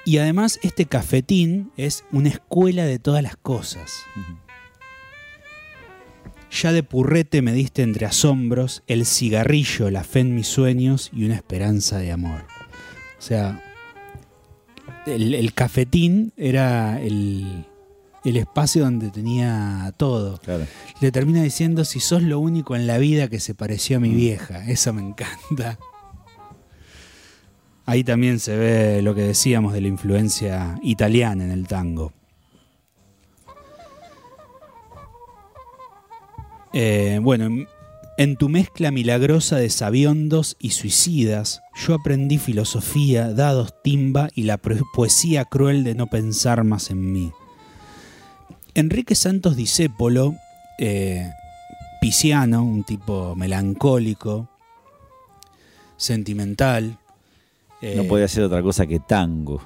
[0.06, 3.92] Y además este cafetín es una escuela de todas las cosas.
[6.52, 11.26] Ya de purrete me diste entre asombros el cigarrillo, la fe en mis sueños y
[11.26, 12.46] una esperanza de amor.
[13.20, 13.62] O sea,
[15.06, 17.66] el, cafetín era el,
[18.24, 20.40] espacio donde tenía todo.
[21.02, 24.10] Le termina diciendo, si sos lo único en la vida que se pareció a mi
[24.10, 24.16] mm.
[24.16, 25.80] vieja, eso me encanta.
[27.86, 32.14] Ahí también se ve lo que decíamos de la influencia italiana en el tango.
[36.72, 37.66] Eh, bueno,
[38.20, 44.58] en tu mezcla milagrosa de sabiondos y suicidas, yo aprendí filosofía, dados timba y la
[44.58, 47.32] poesía cruel de no pensar más en mí.
[48.74, 50.36] Enrique Santos Discépolo,
[50.78, 51.32] eh,
[52.02, 54.50] pisciano, un tipo melancólico,
[55.98, 56.98] sentimental,
[57.82, 59.62] no podía ser otra cosa que tango.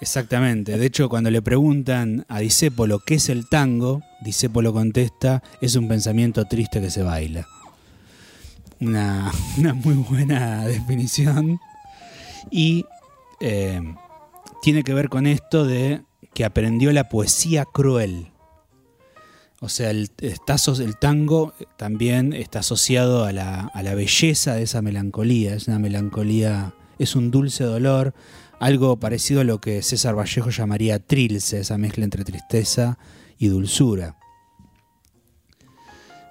[0.00, 0.78] Exactamente.
[0.78, 5.86] De hecho, cuando le preguntan a Disépolo qué es el tango, Disépolo contesta, es un
[5.86, 7.46] pensamiento triste que se baila.
[8.80, 9.30] Una,
[9.74, 11.60] muy buena definición.
[12.50, 12.86] Y
[13.40, 13.82] eh,
[14.62, 18.31] tiene que ver con esto de que aprendió la poesía cruel.
[19.62, 20.10] O sea, el,
[21.00, 25.54] tango también está asociado a la, a la belleza de esa melancolía.
[25.54, 28.14] Es una melancolía es un dulce dolor,
[28.60, 32.98] algo parecido a lo que César Vallejo llamaría trilce, esa mezcla entre tristeza
[33.38, 34.16] y dulzura.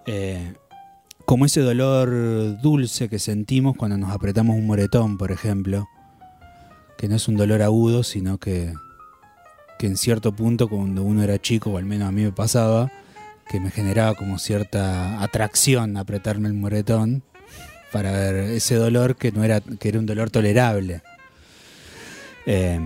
[0.05, 0.53] Eh,
[1.25, 5.88] como ese dolor dulce que sentimos cuando nos apretamos un moretón, por ejemplo,
[6.97, 8.73] que no es un dolor agudo, sino que,
[9.77, 12.91] que en cierto punto cuando uno era chico, o al menos a mí me pasaba,
[13.51, 17.21] que me generaba como cierta atracción apretarme el moretón,
[17.91, 21.01] para ver ese dolor que no era, que era un dolor tolerable.
[22.45, 22.79] Eh,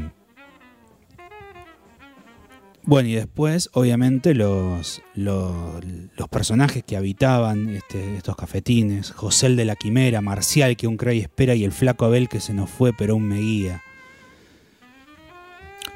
[2.81, 5.83] bueno, y después, obviamente, los, los,
[6.31, 11.19] personajes que habitaban este, estos cafetines, José el de la Quimera, Marcial que un crey
[11.19, 13.83] espera y el flaco Abel que se nos fue pero aún me guía.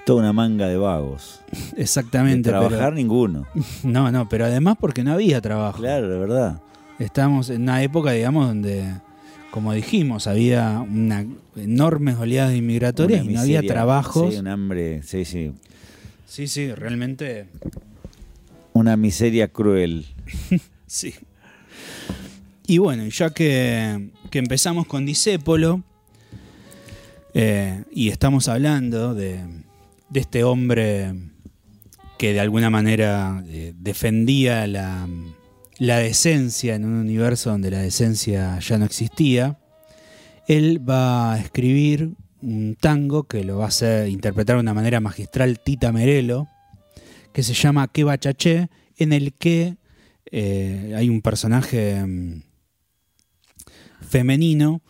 [0.10, 1.40] Toda una manga de vagos.
[1.78, 2.50] Exactamente.
[2.50, 3.46] trabajar ninguno.
[3.84, 5.78] No, no, pero además porque no había trabajo.
[5.78, 6.64] Claro, de verdad.
[6.98, 8.92] Estamos en una época, digamos, donde,
[9.52, 14.34] como dijimos, había una enormes oleadas inmigratorias y no había trabajos.
[14.34, 15.52] Sí, un hambre, sí, sí.
[16.26, 17.46] Sí, sí, realmente.
[18.74, 20.08] Una miseria cruel.
[20.88, 21.14] Sí.
[22.66, 25.84] Y bueno, ya que, empezamos con Disépolo,
[27.36, 29.44] eh, y estamos hablando de,
[30.14, 31.14] este hombre
[32.18, 35.08] que de alguna manera eh, defendía la,
[35.78, 39.58] la decencia en un universo donde la decencia ya no existía,
[40.48, 45.00] él va a escribir un tango que lo va a hacer interpretar de una manera
[45.00, 46.48] magistral Tita Merelo,
[47.34, 49.78] que se llama Que Bachaché, en el que
[50.32, 52.44] eh, hay un personaje mm,
[54.02, 54.82] femenino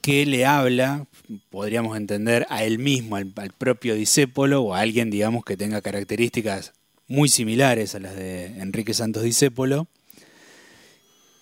[0.00, 1.06] que le habla,
[1.50, 6.72] podríamos entender, a él mismo, al, propio Disépolo o a alguien, digamos, que tenga características
[7.06, 9.88] muy similares a las de Enrique Santos Disépolo.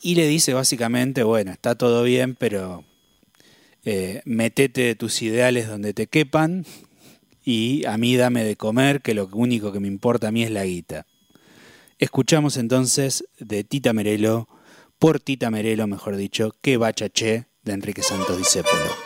[0.02, 2.84] Y le dice básicamente, bueno, está todo bien, pero
[3.84, 6.64] eh, metete tus ideales donde te quepan
[7.44, 10.50] y a mí dame de comer, que lo único que me importa a mí es
[10.50, 11.06] la guita.
[11.98, 14.48] Escuchamos entonces de Tita Merelo,
[14.98, 19.05] por Tita Merelo, mejor dicho, que bachaché de Enrique Santos Discépolo.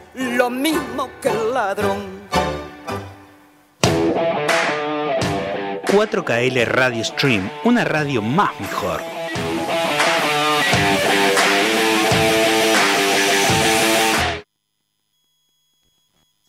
[0.15, 2.21] lo mismo que el ladrón.
[5.87, 9.20] 4KL Radio Stream, una radio más mejor.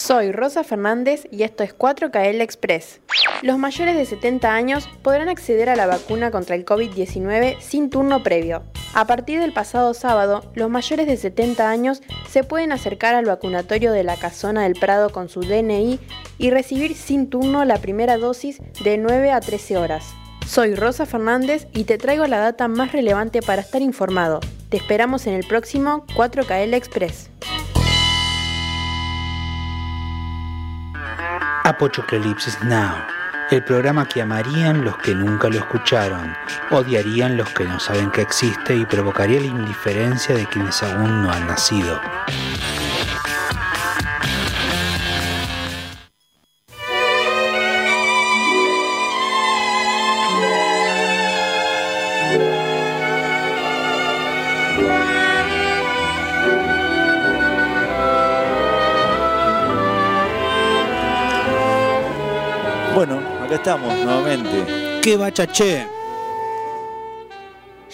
[0.04, 3.00] Soy Rosa Fernández y esto es 4KL Express.
[3.40, 8.20] Los mayores de 70 años podrán acceder a la vacuna contra el COVID-19 sin turno
[8.24, 8.64] previo.
[8.94, 13.92] A partir del pasado sábado, los mayores de 70 años se pueden acercar al vacunatorio
[13.92, 16.00] de la Casona del Prado con su DNI
[16.36, 20.12] y recibir sin turno la primera dosis de 9 a 13 horas.
[20.48, 24.40] Soy Rosa Fernández y te traigo la data más relevante para estar informado.
[24.68, 27.31] Te esperamos en el próximo 4KL Express.
[31.82, 32.94] Apochocalipsis Now,
[33.50, 36.32] el programa que amarían los que nunca lo escucharon,
[36.70, 41.32] odiarían los que no saben que existe y provocaría la indiferencia de quienes aún no
[41.32, 42.00] han nacido.
[63.62, 65.00] Estamos nuevamente.
[65.02, 65.86] ¡Qué bachaché!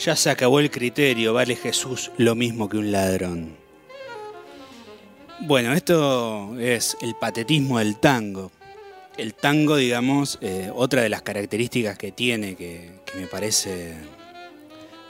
[0.02, 3.54] Ya se acabó el criterio, vale Jesús lo mismo que un ladrón.
[5.40, 8.50] Bueno, esto es el patetismo del tango.
[9.18, 13.92] El tango, digamos, eh, otra de las características que tiene, que, que me parece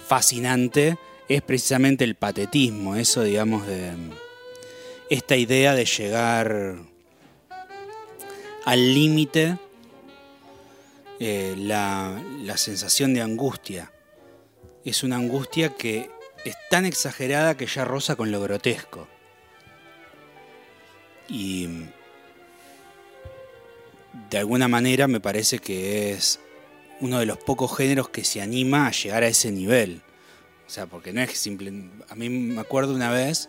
[0.08, 0.98] fascinante,
[1.28, 3.92] es precisamente el patetismo, eso, digamos, de
[5.08, 6.78] esta idea de llegar
[8.64, 9.56] al límite,
[11.20, 13.92] eh, la, sensación de angustia.
[14.84, 16.10] Es una angustia que
[16.44, 19.08] es tan exagerada que ya roza con lo grotesco.
[21.28, 21.68] Y
[24.30, 26.40] de alguna manera me parece que es
[27.00, 30.02] uno de los pocos géneros que se anima a llegar a ese nivel.
[30.66, 31.72] O sea, porque no es simple.
[32.08, 33.48] A mí me acuerdo una vez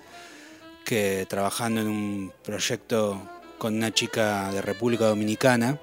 [0.85, 5.79] que trabajando en un proyecto con una chica de República Dominicana,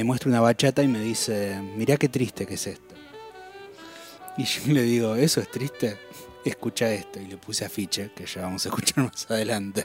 [0.00, 2.94] me muestra una bachata y me dice, mirá qué triste que es esto.
[4.38, 5.98] Y yo le digo, ¿eso es triste?
[6.42, 7.20] Escucha esto.
[7.20, 9.84] Y le puse afiche, que ya vamos a escuchar más adelante.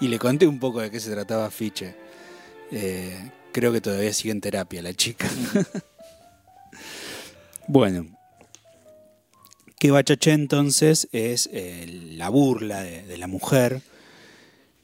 [0.00, 1.94] Y le conté un poco de qué se trataba afiche.
[2.72, 5.28] Eh, creo que todavía sigue en terapia la chica.
[7.68, 8.06] bueno,
[9.78, 13.82] que bachaché entonces es eh, la burla de, la mujer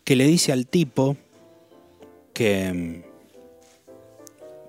[0.05, 1.16] que le dice al tipo
[2.34, 3.15] que mm,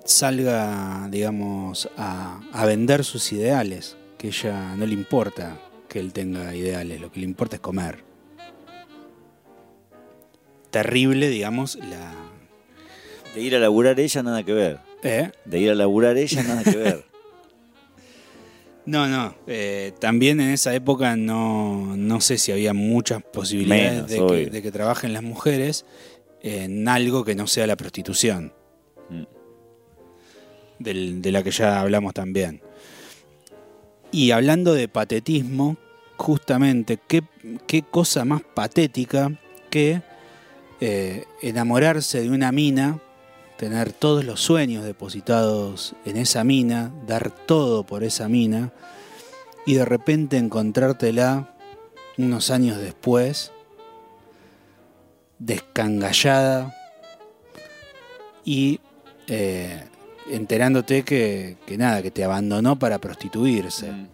[0.08, 6.56] salga, digamos, a, a, vender sus ideales, que ella no le importa que él tenga
[6.56, 8.04] ideales, lo que le importa es comer.
[10.72, 12.14] Terrible, digamos, la...
[13.36, 14.80] De ir a laburar ella nada que ver.
[15.04, 15.32] ¿Eh?
[15.46, 17.06] De ir a laburar ella nada que ver.
[18.88, 19.36] No, no.
[19.48, 25.12] Eh, también en esa época no, no, sé si había muchas posibilidades de, que, trabajen
[25.12, 25.86] las mujeres
[26.42, 28.54] en algo que no sea la prostitución.
[30.80, 32.62] De la que ya hablamos también.
[34.12, 35.78] Y hablando de patetismo,
[36.18, 37.24] justamente, ¿qué,
[37.66, 39.32] qué cosa más patética
[39.70, 40.02] que
[40.80, 43.00] eh, enamorarse de una mina
[43.58, 48.72] tener todos los sueños depositados en esa mina, dar todo por esa mina
[49.66, 51.56] y de repente encontrártela
[52.18, 53.52] unos años después,
[55.40, 56.76] descangallada
[58.46, 58.80] y
[59.28, 59.84] eh,
[60.32, 63.92] enterándote que, que, nada, que te abandonó para prostituirse.
[63.92, 64.08] Mm.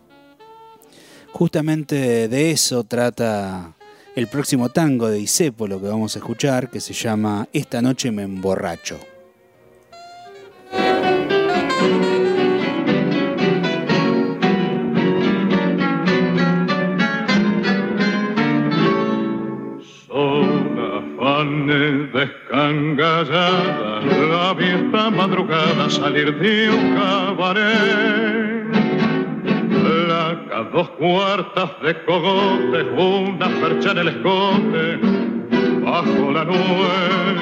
[1.31, 3.73] Justamente de eso trata
[4.15, 5.17] el próximo tango de
[5.67, 8.99] lo que vamos a escuchar, que se llama Esta noche me emborracho.
[21.43, 28.63] Descangallada, la vista madrugada salir de un cabaret.
[30.07, 34.99] Laca dos cuartas de cogote, una percha en el escote,
[35.83, 37.41] bajo la nube.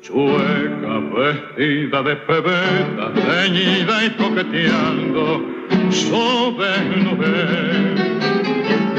[0.00, 5.44] Chueca vestida de pebeta, teñida y coqueteando,
[5.90, 7.94] sobre nube.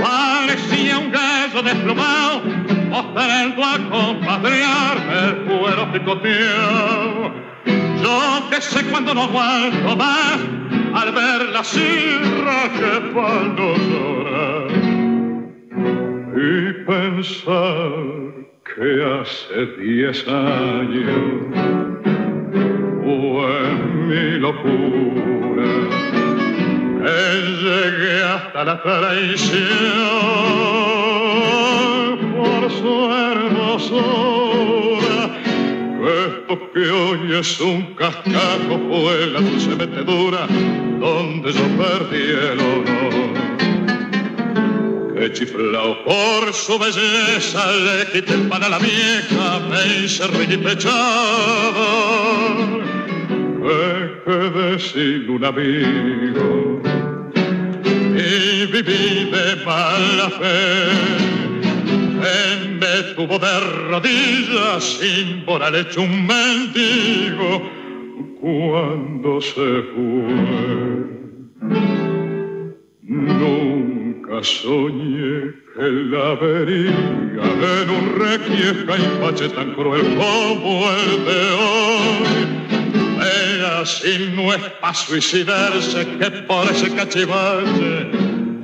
[0.01, 2.42] Parecía un gallo desplomado
[2.93, 7.33] mostrando a compadrear el cuero picoteado.
[8.03, 10.39] Yo que sé cuando no aguanto más
[10.93, 14.67] al ver la sirra que cuando llorar
[16.35, 17.93] y pensar
[18.75, 21.25] que hace diez años
[23.03, 23.53] fue
[24.07, 25.67] mi locura.
[27.01, 27.19] Que
[27.63, 30.33] llegué hasta la traición
[32.43, 34.19] por su hermosura.
[36.03, 40.47] Esto que hoy es un cascajo fue la dulce metedura
[40.99, 43.33] donde yo perdí el honor.
[45.33, 50.27] Chiflao por su belleza, le quité el pan a la vieja, me hice
[50.57, 51.81] pechado,
[53.63, 56.81] que quedé sin un amigo
[58.15, 61.42] y viví de mala fe.
[62.23, 63.59] Él me tuvo de
[63.89, 67.69] rodillas sin moral hecho un mendigo
[68.39, 71.13] cuando se fue.
[73.01, 77.43] Nunca soñé que la vería
[77.81, 82.53] en un requieja y pache tan cruel como el de hoy.
[83.55, 88.11] Era si no es para suicidarse que por ese cachivache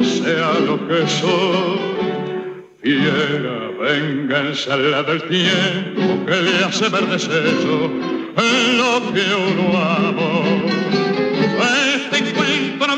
[0.02, 1.89] sea lo que soy.
[2.82, 7.92] Fiera venganza la del tiempo que le hace ver deshecho
[8.38, 10.90] en lo que uno amó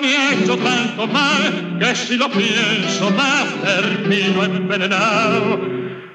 [0.02, 5.62] me ha hecho tanto mal que si lo pienso más termino envenenado.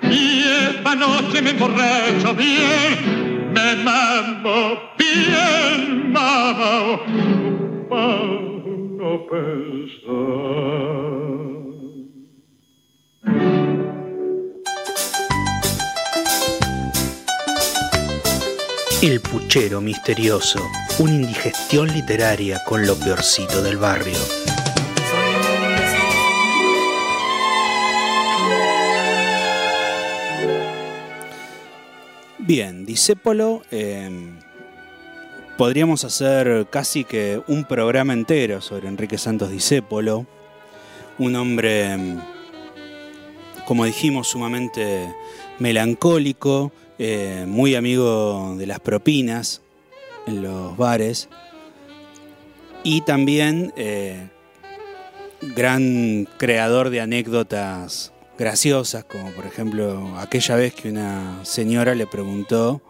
[0.02, 7.00] Y esta noche me emborracho bien, me mamo bien, mamo,
[7.88, 8.16] para
[8.98, 11.45] no pensar.
[19.06, 20.58] El puchero misterioso,
[20.98, 24.18] una indigestión literaria con lo peorcito del barrio.
[32.38, 34.40] Bien, Disépolo, em,
[35.56, 40.26] podríamos hacer casi que un programa entero sobre Enrique Santos Disépolo,
[41.18, 42.20] un hombre, em,
[43.66, 45.14] como dijimos, sumamente
[45.60, 49.60] melancólico, eh, muy amigo de las propinas
[50.26, 51.28] en los bares
[52.82, 54.28] y también eh,
[55.42, 62.80] gran creador de anécdotas graciosas, como por ejemplo aquella vez que una señora le preguntó,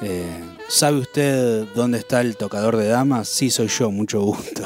[0.00, 3.28] eh, ¿sabe usted dónde está el tocador de damas?
[3.28, 4.62] Sí, soy yo, mucho gusto.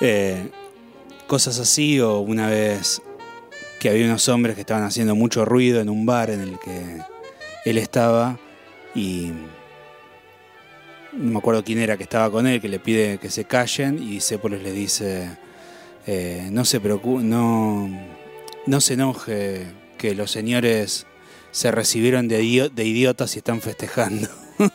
[1.26, 3.02] Cosas así, o una vez
[3.78, 7.00] que había unos hombres que estaban haciendo mucho ruido en un bar en el que
[7.64, 8.38] él estaba
[8.94, 9.32] y
[11.12, 14.02] no me acuerdo quién era que estaba con él, que le pide que se callen
[14.02, 15.30] y Sépolos le dice,
[16.06, 17.90] eh, no se preocupe, no,
[18.66, 19.66] no se enoje
[19.98, 21.06] que los señores
[21.50, 24.28] se recibieron de, idiotas y están festejando.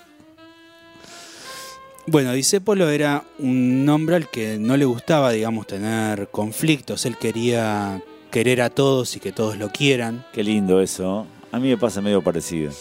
[2.07, 7.05] bueno, Disépolo era un hombre al que no le gustaba, digamos, tener conflictos.
[7.05, 8.01] Él quería
[8.31, 10.25] querer a todos y que todos lo quieran.
[10.33, 11.27] Qué lindo eso.
[11.51, 12.71] A mí me pasa medio parecido.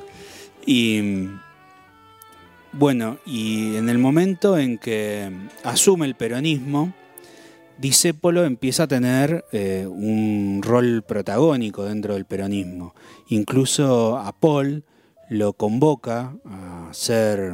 [0.66, 1.28] y
[2.72, 5.30] bueno, y en el momento en que
[5.62, 6.92] asume el peronismo,
[7.78, 12.94] Disépolo empieza a tener eh, un rol protagónico dentro del peronismo.
[13.28, 14.84] Incluso a Paul
[15.28, 17.52] lo convoca a hacer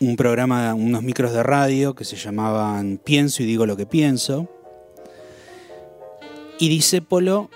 [0.00, 4.48] un programa, unos micros de radio que se llamaban Pienso y digo lo que pienso.
[6.62, 7.50] Y Disépolo,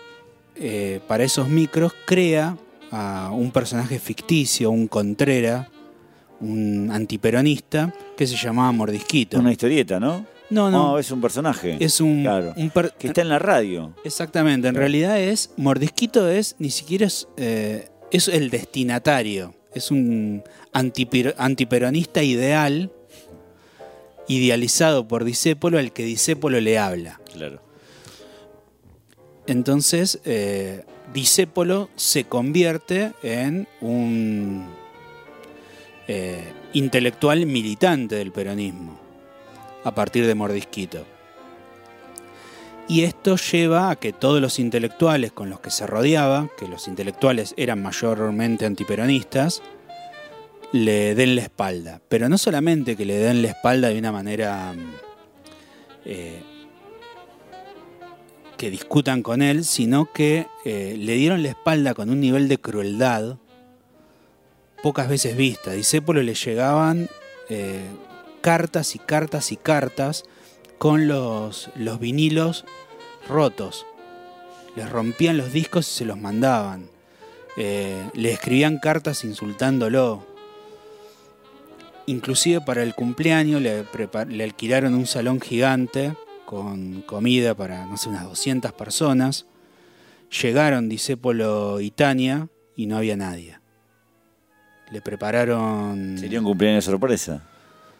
[0.56, 2.58] eh, para esos micros, crea
[2.90, 5.70] a un personaje ficticio, un Contrera,
[6.40, 9.38] un antiperonista, que se llamaba Mordisquito.
[9.38, 10.26] Una historieta, ¿no?
[10.50, 10.98] No, no.
[10.98, 11.76] es un personaje.
[11.78, 12.26] Es un,
[12.98, 13.94] que está en la radio.
[14.02, 14.66] Exactamente.
[14.66, 15.52] En realidad es.
[15.56, 16.56] Mordisquito es.
[16.58, 17.28] Ni siquiera es.
[17.36, 19.54] Eh, es el destinatario.
[19.72, 20.42] Es un
[20.72, 22.90] antiperonista ideal.
[24.26, 27.20] Idealizado por Disépolo, al que Disépolo le habla.
[27.32, 27.65] Claro.
[29.46, 30.84] Entonces, eh,
[31.96, 34.66] se convierte en un
[36.08, 38.98] eh, intelectual militante del peronismo
[39.84, 41.04] a partir de Mordisquito.
[42.88, 46.86] Y esto lleva a que todos los intelectuales con los que se rodeaba, que los
[46.86, 49.62] intelectuales eran mayormente antiperonistas,
[50.72, 52.00] le den la espalda.
[52.08, 54.74] Pero no solamente que le den la espalda de una manera
[56.04, 56.42] eh,
[58.56, 62.58] que discutan con él, sino que eh, le dieron la espalda con un nivel de
[62.58, 63.36] crueldad
[64.82, 65.72] pocas veces vista.
[65.72, 67.08] Disépolo le llegaban
[67.48, 67.84] eh,
[68.40, 70.24] cartas y cartas y cartas
[70.78, 72.64] con los, los vinilos
[73.28, 73.86] rotos.
[74.76, 76.88] Les rompían los discos y se los mandaban.
[77.56, 80.24] Eh, le escribían cartas insultándolo.
[82.06, 83.84] Inclusive para el cumpleaños le,
[84.28, 86.14] le, alquilaron un salón gigante
[86.46, 89.46] con comida para, no sé, unas 200 personas.
[90.42, 93.58] Llegaron Disépolo y Tania y no había nadie.
[94.90, 96.16] Le prepararon...
[96.18, 97.42] Sería un cumpleaños sorpresa.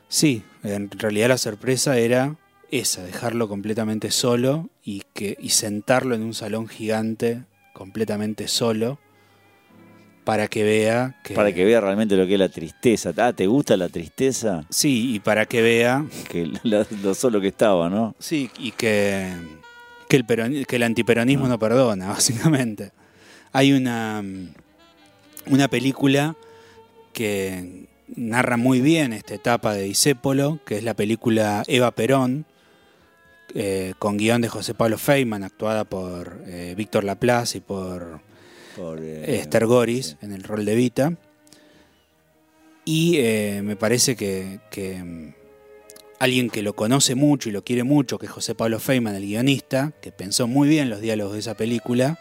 [0.09, 2.37] Sí, en realidad la sorpresa era
[2.71, 7.45] esa, dejarlo completamente solo y, que, y sentarlo en un salón gigante
[7.75, 8.99] completamente solo
[10.27, 11.35] para que vea que...
[11.35, 13.13] Para que vea realmente lo que es la tristeza.
[13.17, 14.65] Ah, ¿te gusta la tristeza?
[14.69, 16.05] Sí, y para que vea...
[16.29, 18.17] Que lo, solo que estaba, ¿no?
[18.19, 19.33] Sí, y que,
[20.09, 21.51] que, el, que el antiperonismo ah.
[21.51, 22.91] no perdona, básicamente.
[23.53, 24.21] Hay una,
[25.47, 26.35] una película
[27.13, 32.47] que, narra muy bien esta etapa de Disépolo, que es la película Eva Perón,
[33.55, 38.26] eh, con guion de José Pablo Feynman, actuada por eh, Víctor Laplace y por,
[38.79, 41.13] eh, Esther Goris en el rol de Vita.
[42.85, 43.19] Y
[43.65, 44.61] me parece que,
[45.05, 45.35] mm,
[46.21, 49.27] alguien que lo conoce mucho y lo quiere mucho, que es José Pablo Feynman, el
[49.27, 52.19] guionista, que pensó muy bien los diálogos de esa película,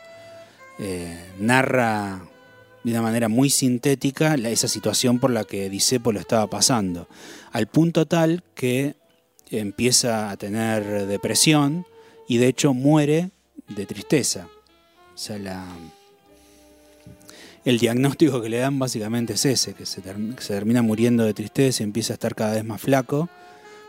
[1.39, 2.23] narra
[2.85, 5.69] de una manera muy sintética esa situación por la que
[6.13, 7.07] lo estaba pasando,
[7.51, 8.95] al punto tal que
[9.49, 11.87] empieza a tener depresión
[12.27, 13.31] y de hecho muere
[13.69, 14.47] de tristeza.
[15.15, 15.65] O sea, la,
[17.66, 21.86] el diagnóstico que le dan básicamente es ese, que se, termina muriendo de tristeza y
[21.86, 23.28] empieza a estar cada vez más flaco,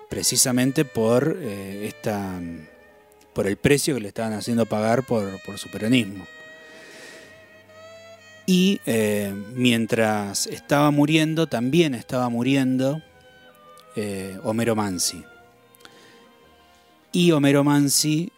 [0.09, 2.41] precisamente por, eh, esta,
[3.35, 6.25] por el precio que le estaban haciendo pagar por, por su peronismo.
[8.47, 13.03] Y eh, mientras estaba muriendo, también estaba muriendo
[13.97, 15.23] eh, Homero Mansi.
[17.13, 18.31] Y Homero Mansi,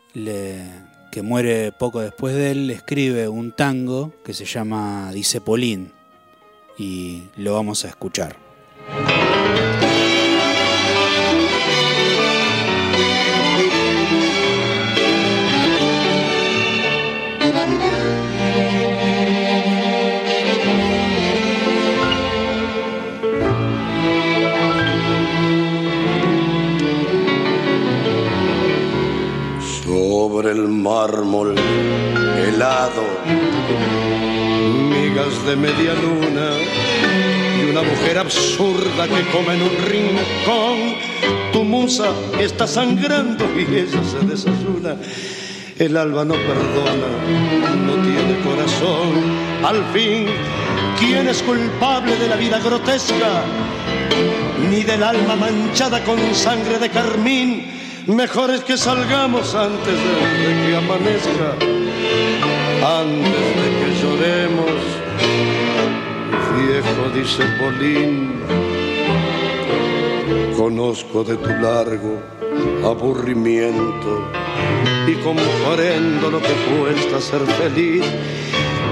[1.10, 5.92] que muere poco después de él, escribe un tango que se llama Dice Polín.
[6.76, 8.36] Y lo vamos a escuchar.
[30.48, 31.54] El mármol
[32.38, 33.04] helado,
[34.90, 36.50] migas de media luna
[37.58, 40.94] y una mujer absurda que come en un rincón.
[41.52, 44.96] Tu musa está sangrando y ella se desayuna.
[45.78, 47.08] El alba no perdona,
[47.86, 49.64] no tiene corazón.
[49.64, 50.26] Al fin,
[50.98, 53.42] ¿quién es culpable de la vida grotesca?
[54.70, 57.77] Ni del alma manchada con sangre de carmín
[58.08, 61.52] Mejor es que salgamos antes de, que amanezca,
[63.02, 64.80] antes de que lloremos.
[66.56, 68.32] Viejo, dice Polín,
[70.56, 72.22] conozco de tu largo
[72.82, 74.30] aburrimiento
[75.06, 78.06] y comprendo lo que cuesta ser feliz.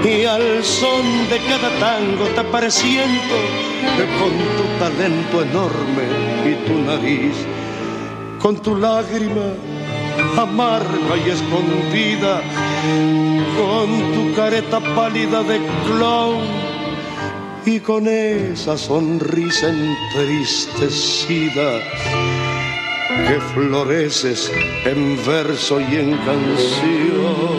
[0.05, 3.33] Y al son de cada tango te pareciendo
[4.19, 6.03] con tu talento enorme
[6.45, 7.33] y tu nariz
[8.47, 9.47] con tu lágrima
[10.37, 12.41] amarga y escondida,
[13.57, 16.45] con tu careta pálida de clown
[17.65, 21.81] y con esa sonrisa entristecida
[23.27, 24.49] que floreces
[24.85, 27.56] en verso y en canción.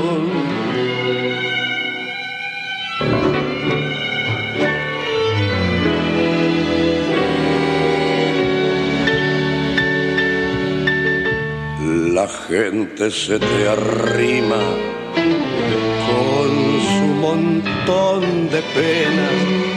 [12.48, 14.56] Gente se te arrima
[16.06, 19.68] con su montón de penas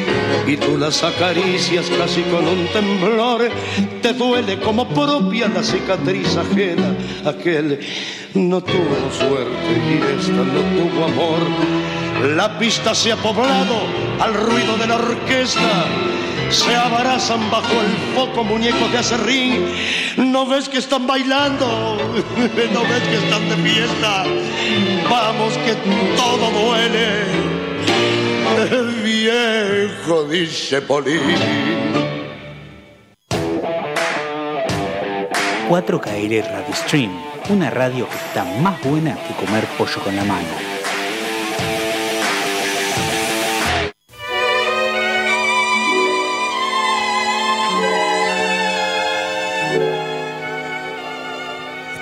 [0.47, 3.49] y tú las acaricias casi con un temblor,
[4.01, 6.95] te duele como propia la cicatriz ajena,
[7.26, 7.80] aquel
[8.34, 13.82] no tuvo suerte y esta no tuvo amor, la pista se ha poblado
[14.19, 15.86] al ruido de la orquesta
[16.51, 19.65] se abrazan bajo el foco muñecos de acerrín.
[20.17, 21.97] ¿No ves que están bailando?
[22.73, 24.23] ¿No ves que están de fiesta?
[25.09, 25.73] Vamos que
[26.15, 27.51] todo duele.
[28.69, 31.21] El viejo dice Polín.
[35.69, 37.11] 4KL Radio Stream,
[37.49, 40.70] una radio que está más buena que comer pollo con la mano.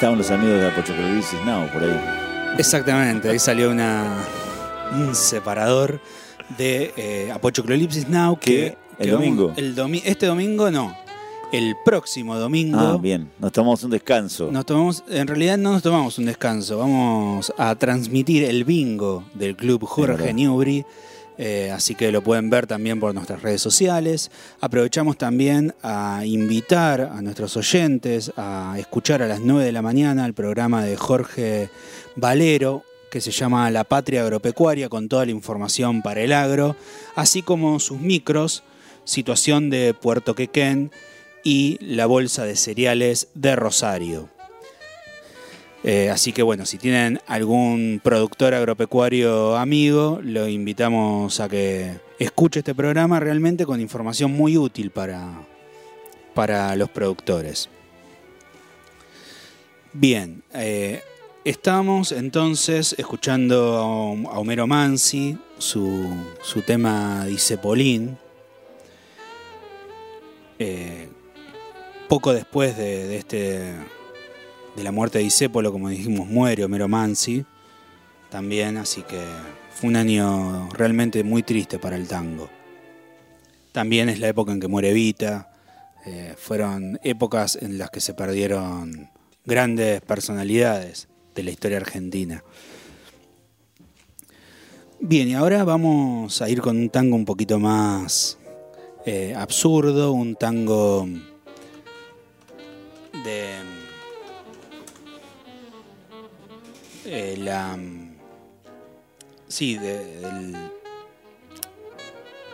[0.10, 2.56] Estaban los amigos de Apocalipsis Now por ahí.
[2.58, 4.26] Exactamente, ahí salió una,
[4.98, 6.02] un separador
[6.58, 9.54] de eh, Apocalipsis Now que, el domingo.
[9.56, 10.98] el este domingo no.
[11.52, 12.80] El próximo domingo.
[12.80, 13.30] Ah, bien.
[13.38, 14.50] Nos tomamos un descanso.
[14.52, 16.80] Nos tomamos, en realidad no nos tomamos un descanso.
[16.80, 20.88] Vamos a transmitir el bingo del club Jorge Newbery
[21.42, 24.30] eh, así que lo pueden ver también por nuestras redes sociales.
[24.60, 30.26] Aprovechamos también a invitar a nuestros oyentes a escuchar a las 9 de la mañana
[30.26, 31.70] el programa de Jorge
[32.18, 36.76] Valero, que se llama La Patria Agropecuaria, con toda la información para el agro,
[37.16, 38.64] así como sus micros,
[39.06, 40.92] situación de Puerto Quequén
[41.42, 44.39] y la Bolsa de Cereales de Rosario.
[45.84, 52.60] Eh, así que bueno, si tienen algún productor agropecuario amigo, lo invitamos a que escuche
[52.60, 55.48] este programa realmente con información muy útil para,
[56.34, 57.70] para los productores.
[59.94, 61.02] Bien, eh,
[61.46, 66.04] estamos entonces escuchando a Homero Mansi, su,
[66.68, 68.18] tema Dice Polín.
[70.60, 71.08] Eh,
[72.10, 73.76] poco después de este
[74.76, 77.46] de la muerte de Isépolo, como dijimos, muere Homero Mansi
[78.30, 79.22] también, así que
[79.72, 82.50] fue un año realmente muy triste para el tango.
[83.72, 85.52] También es la época en que muere Vita,
[86.06, 89.10] eh, fueron épocas en las que se perdieron
[89.46, 92.44] grandes personalidades de la historia argentina.
[95.02, 98.38] Bien, y ahora vamos a ir con un tango un poquito más
[99.06, 101.08] eh, absurdo, un tango
[103.24, 103.69] de
[107.10, 107.78] eh, la.
[109.48, 110.56] Sí, del.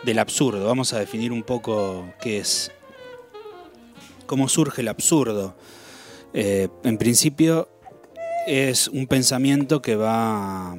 [0.04, 0.66] del absurdo.
[0.66, 2.72] Vamos a definir un poco qué es,
[4.26, 5.56] cómo surge el absurdo.
[6.32, 7.68] Eh, en principio
[8.46, 10.76] es un pensamiento que va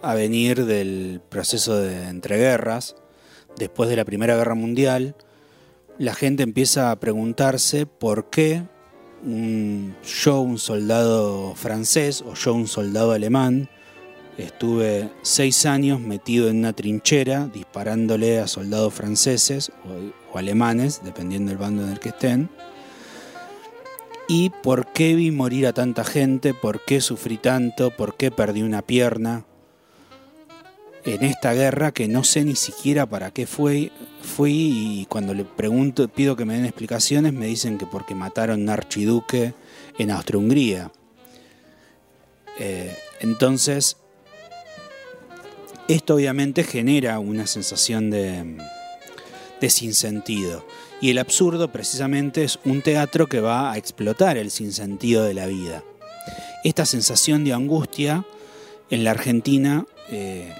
[0.00, 2.96] a venir del proceso de entreguerras,
[3.56, 5.14] después de la Primera Guerra Mundial.
[5.98, 8.62] La gente empieza a preguntarse por qué
[9.24, 13.68] un, yo, un soldado francés, o yo, un soldado alemán,
[14.38, 19.72] Estuve seis años metido en una trinchera disparándole a soldados franceses
[20.32, 22.48] o, alemanes, dependiendo del bando en el que estén.
[24.28, 26.54] ¿Y por qué vi morir a tanta gente?
[26.54, 27.90] ¿Por qué sufrí tanto?
[27.90, 29.44] ¿Por qué perdí una pierna?
[31.08, 33.90] En esta guerra que no sé ni siquiera para qué fui,
[34.20, 38.60] fui y cuando le pregunto, pido que me den explicaciones, me dicen que porque mataron
[38.60, 39.54] a un archiduque
[39.96, 40.92] en Austria-Hungría.
[42.58, 43.96] Eh, entonces,
[45.88, 48.58] esto obviamente genera una sensación de,
[49.66, 50.66] sinsentido.
[51.00, 55.46] Y el absurdo precisamente es un teatro que va a explotar el sinsentido de la
[55.46, 55.82] vida.
[56.64, 58.26] Esta sensación de angustia
[58.90, 60.52] en la Argentina eh,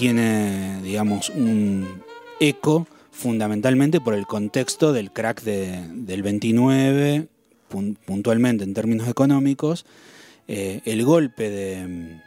[0.00, 2.02] tiene, digamos, un
[2.40, 7.28] eco fundamentalmente por el contexto del crack del 29,
[8.04, 9.86] puntualmente en términos económicos,
[10.48, 12.20] eh, el golpe de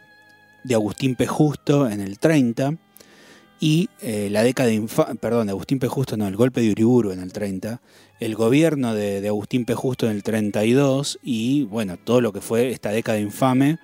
[0.63, 1.27] de Agustín P.
[1.27, 2.75] Justo en el 30
[3.59, 4.85] y eh, la década de
[5.19, 5.87] perdón, de Agustín P.
[6.17, 7.81] No, el golpe de Uriburu en el 30,
[8.19, 9.73] el gobierno de, Agustín P.
[9.75, 13.77] Justo en el 32 y bueno, todo lo que fue esta década infame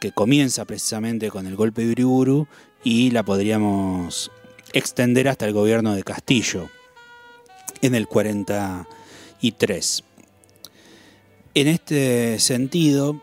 [0.00, 2.48] que comienza precisamente con el golpe de Uriburu
[2.84, 4.30] y la podríamos
[4.72, 6.68] extender hasta el gobierno de Castillo
[7.80, 10.04] en el 43.
[11.54, 13.20] En este sentido,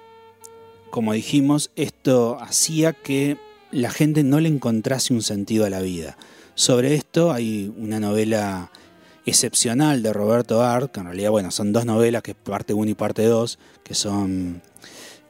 [0.91, 3.37] como dijimos, esto hacía que
[3.71, 6.17] la gente no le encontrase un sentido a la vida.
[6.55, 8.71] Sobre esto hay una novela
[9.25, 12.91] excepcional de Roberto Art, que en realidad, bueno, son dos novelas, que es parte 1
[12.91, 14.61] y parte 2, que son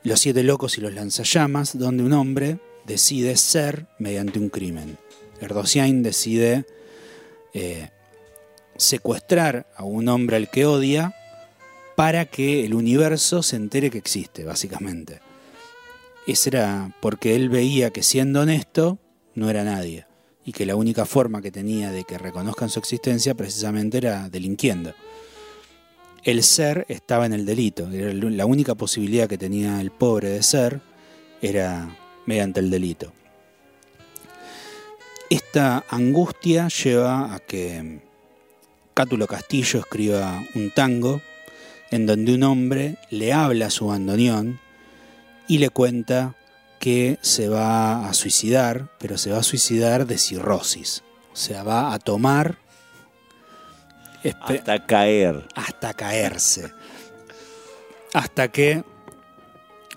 [0.04, 2.60] Los siete locos y los lanzallamas, donde un hombre
[2.90, 4.98] decide ser mediante un crimen.
[5.40, 6.66] Erdosian decide
[7.54, 7.90] eh,
[8.78, 11.16] secuestrar a un hombre al que odia
[11.96, 15.20] para que el universo se entere que existe, básicamente.
[16.26, 18.98] Ese era porque él veía que siendo honesto
[19.36, 20.08] no era nadie
[20.44, 24.96] y que la única forma que tenía de que reconozcan su existencia precisamente era delinquiendo.
[26.24, 30.42] El ser estaba en el delito, era la única posibilidad que tenía el pobre de
[30.42, 30.82] ser
[31.42, 31.96] era
[32.30, 33.12] mediante el delito.
[35.32, 38.02] Esta angustia lleva a que
[38.94, 41.22] Cátulo Castillo escriba un tango
[41.90, 44.60] en donde un hombre le habla a su bandoneón
[45.48, 46.36] y le cuenta
[46.80, 51.04] que se va a suicidar, pero se va a suicidar de cirrosis.
[51.34, 52.60] O sea, va a tomar...
[54.42, 55.48] Hasta caer.
[55.56, 56.72] Hasta caerse.
[58.14, 58.84] Hasta que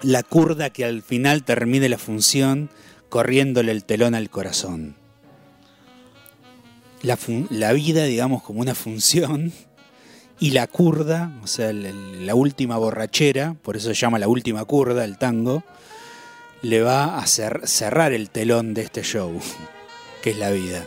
[0.02, 2.70] la curda que al final termine la función
[3.08, 4.96] corriéndole el telón al corazón.
[7.02, 9.52] La, vida, digamos, como una función
[10.38, 15.04] y la curda, o sea, la última borrachera, por eso se llama la última curda,
[15.04, 15.64] el tango,
[16.62, 19.32] le va a cerrar el telón de este show,
[20.22, 20.86] que es la vida.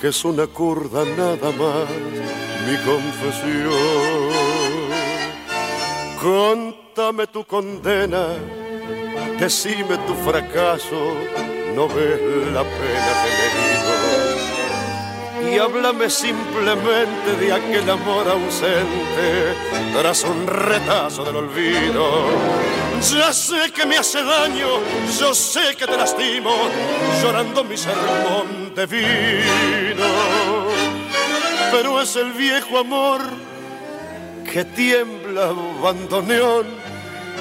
[0.00, 1.88] que es una curda nada más
[2.66, 3.72] mi confesión.
[6.20, 8.28] Contame tu condena,
[9.38, 11.14] decime tu fracaso,
[11.74, 12.20] no ves
[12.52, 13.30] la pena que
[15.44, 19.54] me Y háblame simplemente de aquel amor ausente
[19.94, 22.85] tras un retazo del olvido.
[23.00, 24.80] Ya sé que me hace daño,
[25.18, 26.50] yo sé que te lastimo,
[27.22, 30.06] llorando mi sermón de vino.
[31.70, 33.20] Pero es el viejo amor
[34.50, 35.52] que tiembla
[35.82, 36.66] bandoneón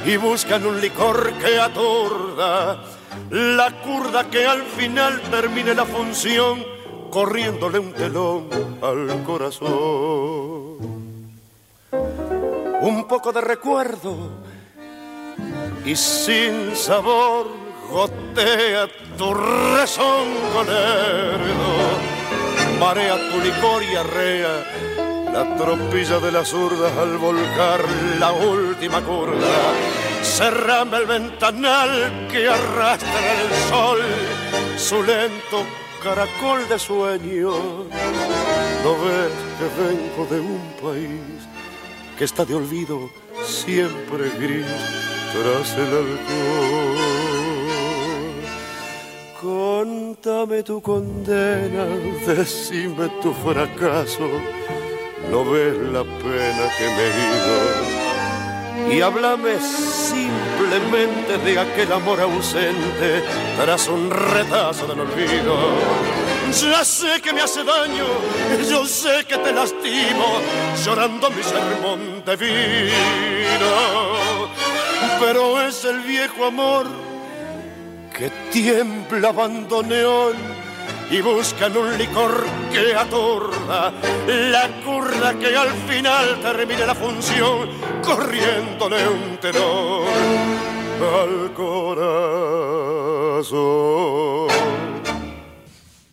[0.06, 2.84] y buscan un licor que atorda
[3.32, 6.64] la curda que al final termine la función
[7.10, 8.50] corriéndole un telón
[8.82, 10.76] al corazón.
[12.82, 14.46] Un poco de recuerdo
[15.86, 17.48] y sin sabor
[17.92, 18.88] gotea
[19.18, 21.76] tu rezongo lerdo,
[22.80, 24.66] marea tu licor y arrea
[25.32, 27.82] la tropilla de las zurdas al volcar
[28.20, 29.38] la última curva.
[30.24, 34.00] Cerrame el ventanal que arrastra el sol,
[34.78, 35.64] su lento
[36.04, 37.52] caracol de sueño.
[38.84, 41.48] No ves que vengo de un país
[42.18, 43.10] que está de olvido
[43.46, 44.66] siempre gris
[45.34, 46.98] tras el alcohol.
[49.42, 51.86] Contame tu condena,
[52.26, 54.30] decime tu fracaso
[55.32, 58.96] no ves la pena que me he ido.
[58.96, 63.24] Y háblame simplemente de aquel amor ausente
[63.58, 65.58] tras un retazo del olvido.
[66.52, 68.06] Ya sé que me hace daño,
[68.70, 70.40] yo sé que te lastimo,
[70.84, 73.66] llorando mi sermón de vino.
[75.20, 76.86] Pero es el viejo amor
[78.16, 80.36] que tiembla abandoneón
[81.10, 83.92] y buscan un licor que atorda
[84.28, 87.70] la curda que al final termine la función
[88.04, 90.08] corriéndole un tenor
[91.02, 92.86] al corazón.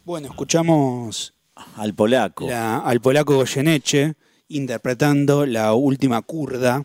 [0.05, 1.33] Bueno, escuchamos
[1.77, 2.49] al polaco.
[2.51, 4.15] al polaco Goyeneche
[4.49, 6.85] interpretando la última curda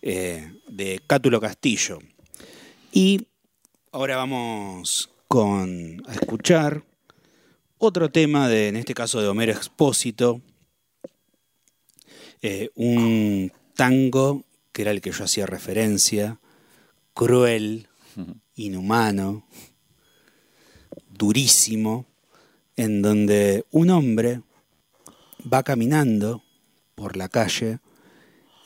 [0.00, 1.98] eh, de Cátulo Castillo.
[2.92, 3.26] Y
[3.90, 6.84] ahora vamos con a escuchar
[7.78, 10.40] otro tema, de, en este caso de Homero Expósito,
[12.42, 16.38] eh, un tango que era el que yo hacía referencia,
[17.12, 17.88] cruel,
[18.54, 19.44] inhumano,
[21.10, 22.06] durísimo,
[22.76, 24.42] en donde un hombre
[25.52, 26.42] va caminando
[26.94, 27.78] por la calle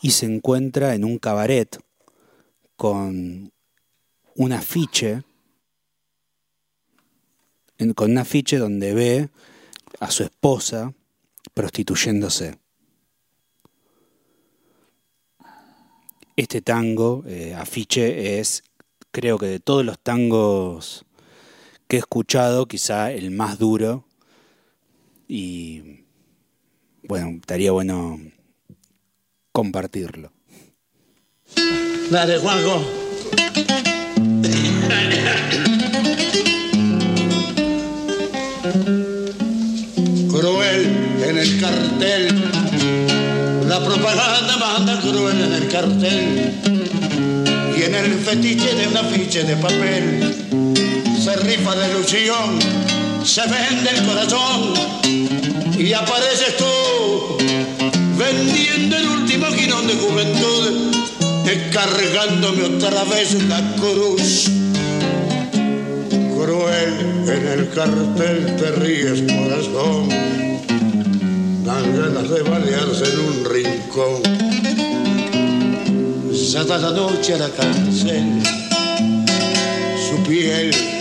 [0.02, 1.78] y se encuentra en un cabaret
[2.76, 3.52] con
[4.36, 5.22] un afiche
[7.94, 9.30] con un afiche donde ve
[10.00, 10.92] a su esposa
[11.54, 12.58] prostituyéndose.
[16.36, 18.62] Este tango, eh, afiche, es,
[19.10, 21.04] creo que de todos los tangos
[21.90, 24.04] que he escuchado, quizá el más duro.
[25.26, 26.04] Y
[27.02, 28.20] bueno, estaría bueno
[29.50, 30.32] compartirlo.
[32.10, 32.80] Dale, Juanjo.
[40.30, 40.86] cruel
[41.28, 42.52] en el cartel.
[43.68, 46.54] La propaganda manda cruel en el cartel.
[47.76, 50.50] Y en el fetiche de un afiche de papel
[51.20, 52.58] se rifa de ilusión,
[53.22, 54.72] se vende el corazón
[55.78, 57.36] y apareces tú
[58.16, 60.94] vendiendo el último guinón de juventud,
[61.44, 64.50] descargándome otra vez la cruz
[66.38, 70.08] cruel, en el cartel te ríes corazón,
[71.66, 74.22] dan ganas de balearse en un rincón.
[76.32, 78.42] Ya da la noche a la cárcel,
[80.08, 80.99] su piel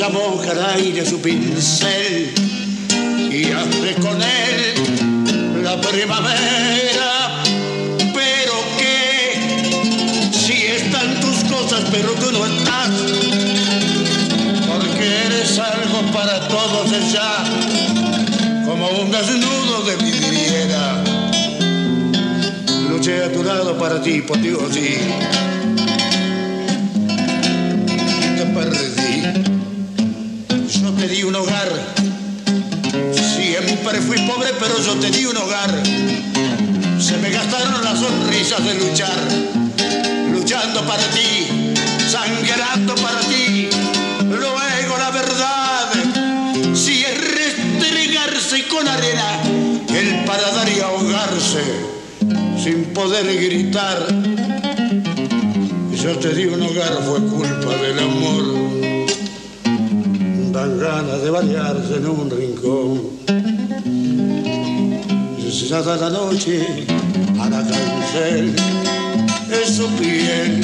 [0.00, 2.32] ya moja al aire su pincel
[3.30, 7.10] y hace con él la primavera
[11.90, 12.90] pero tú no estás,
[14.68, 17.44] porque eres algo para todos ya,
[18.64, 21.02] como un desnudo de vidriera.
[22.88, 25.49] Luché a tu lado para ti, por ti, sí.
[34.10, 35.70] Fui pobre, pero yo te di un hogar.
[36.98, 39.18] Se me gastaron las sonrisas de luchar,
[40.32, 41.70] luchando para ti
[42.10, 43.68] sangrando para ti.
[44.28, 45.90] Luego la verdad,
[46.74, 49.42] si es restregarse con arena,
[49.94, 51.62] el para dar y ahogarse,
[52.56, 54.06] si sin poder gritar.
[56.02, 58.44] Yo te di un hogar, fue culpa del amor.
[60.52, 63.39] Dan ganas de variarse en un rincón.
[65.68, 66.86] Ya da la noche
[67.38, 68.54] a la cancel
[69.52, 70.60] es su piel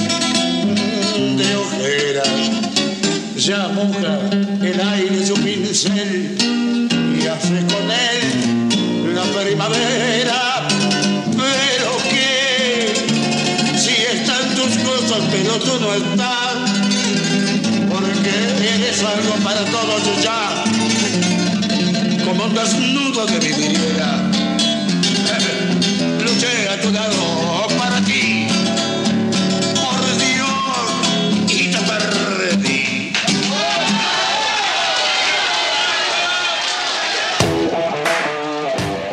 [1.37, 2.23] de ojera.
[3.37, 4.19] Ya moja
[4.63, 6.37] el aire su pincel
[7.21, 10.67] y hace con él la primavera.
[11.31, 12.95] Pero que
[13.79, 16.57] si están tus cosas, pero tú no estás,
[17.89, 18.35] porque
[18.75, 20.65] eres algo para todos ya,
[22.25, 23.67] como un desnudo de mi
[26.91, 27.07] vida.
[27.07, 28.47] Luché a tu lado para ti,
[29.75, 33.13] por Dios, y te perdí.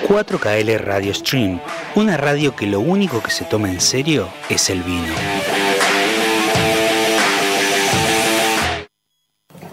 [0.08, 1.60] 4KL Radio Stream,
[1.96, 5.14] una radio que lo único que se toma en serio es el vino.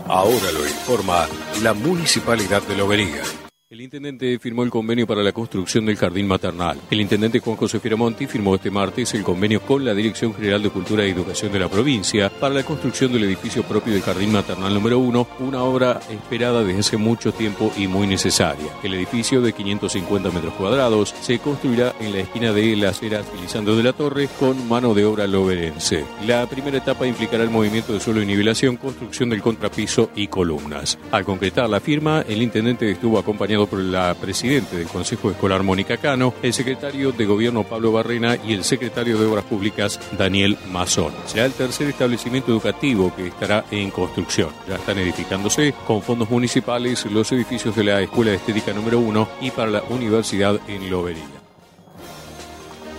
[0.08, 1.28] Ahora lo informa
[1.62, 3.22] la Municipalidad de Lobería.
[3.70, 6.76] El intendente firmó el convenio para la construcción del jardín maternal.
[6.90, 10.70] El intendente Juan José Firamonti firmó este martes el convenio con la Dirección General de
[10.70, 14.74] Cultura y Educación de la provincia para la construcción del edificio propio del jardín maternal
[14.74, 18.72] número 1, una obra esperada desde hace mucho tiempo y muy necesaria.
[18.82, 23.76] El edificio de 550 metros cuadrados se construirá en la esquina de las eras Lisandro
[23.76, 26.04] de la Torre con mano de obra loberense.
[26.26, 30.98] La primera etapa implicará el movimiento de suelo y nivelación, construcción del contrapiso y columnas.
[31.12, 35.96] Al concretar la firma, el intendente estuvo acompañado por la presidente del Consejo Escolar Mónica
[35.96, 41.12] Cano, el secretario de Gobierno Pablo Barrena y el secretario de Obras Públicas Daniel Mazón.
[41.26, 44.50] Será el tercer establecimiento educativo que estará en construcción.
[44.68, 49.28] Ya están edificándose con fondos municipales los edificios de la Escuela de Estética número 1
[49.40, 51.39] y para la Universidad en Lobería.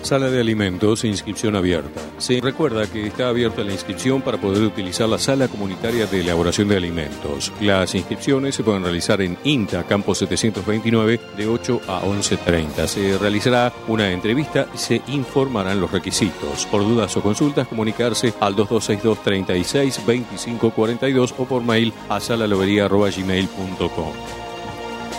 [0.01, 2.01] Sala de alimentos inscripción abierta.
[2.17, 6.67] Se recuerda que está abierta la inscripción para poder utilizar la sala comunitaria de elaboración
[6.67, 7.53] de alimentos.
[7.61, 12.87] Las inscripciones se pueden realizar en INTA, Campo 729, de 8 a 11.30.
[12.87, 16.65] Se realizará una entrevista y se informarán los requisitos.
[16.65, 24.40] Por dudas o consultas, comunicarse al 2262 36 25 42 o por mail a salalobería.gmail.com.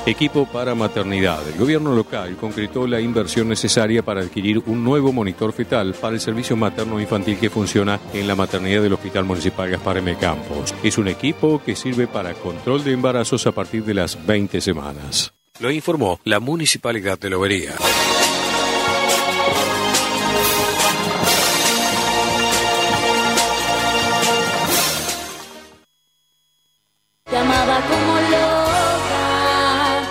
[0.05, 1.47] Equipo para maternidad.
[1.47, 6.21] El gobierno local concretó la inversión necesaria para adquirir un nuevo monitor fetal para el
[6.21, 10.17] servicio materno infantil que funciona en la maternidad del Hospital Municipal Gaspar M.
[10.17, 10.75] Campos.
[10.83, 15.35] Es un equipo que sirve para control de embarazos a partir de las 20 semanas.
[15.61, 17.77] Lo informó la Municipalidad de Lobería.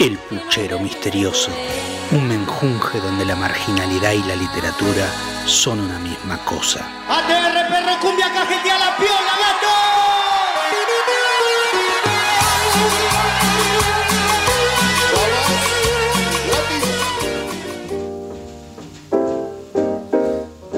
[0.01, 1.51] El puchero misterioso,
[2.11, 5.07] un menjunje donde la marginalidad y la literatura
[5.45, 6.79] son una misma cosa.
[7.07, 9.67] ATR perro cumbia cajetea la piola, gato.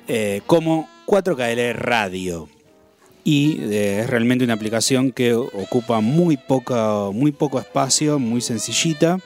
[0.07, 2.51] eh, como 4KL Radio.
[3.25, 9.19] Y eh, es realmente una aplicación que ocupa muy, poca, muy poco espacio, muy sencillita.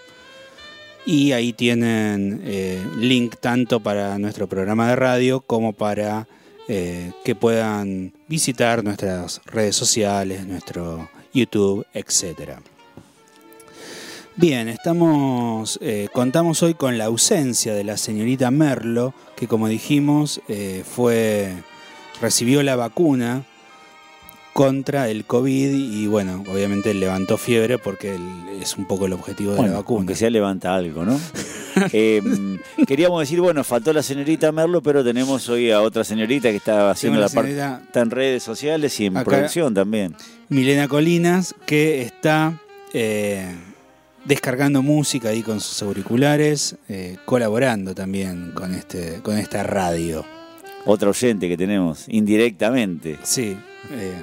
[1.05, 6.29] Y ahí tienen eh, link tanto para nuestro programa de radio como para
[6.69, 12.63] eh, que puedan visitar nuestras redes sociales, nuestro YouTube, etcétera.
[14.37, 15.79] Bien, estamos,
[16.13, 20.41] contamos hoy con la ausencia de la señorita Merlo, que como dijimos
[20.85, 21.53] fue
[22.23, 23.45] recibió la vacuna
[24.53, 28.19] contra el COVID y bueno, obviamente levantó fiebre porque
[28.61, 30.01] es un poco el objetivo de la vacuna.
[30.01, 31.19] Aunque sea levanta algo, ¿no?
[31.95, 32.21] Eh,
[32.87, 36.91] queríamos decir, bueno, faltó la señorita Merlo, pero tenemos hoy a otra señorita que está
[36.91, 40.15] haciendo la parte está en redes sociales y en Acá- producción también.
[40.51, 42.61] Milena Colinas, que está
[42.93, 43.57] eh,
[44.27, 50.27] descargando música ahí con sus auriculares, eh, colaborando también con, este, con esta radio.
[50.85, 53.19] Otra oyente que tenemos, indirectamente.
[53.23, 53.57] Sí,
[53.91, 54.15] eh,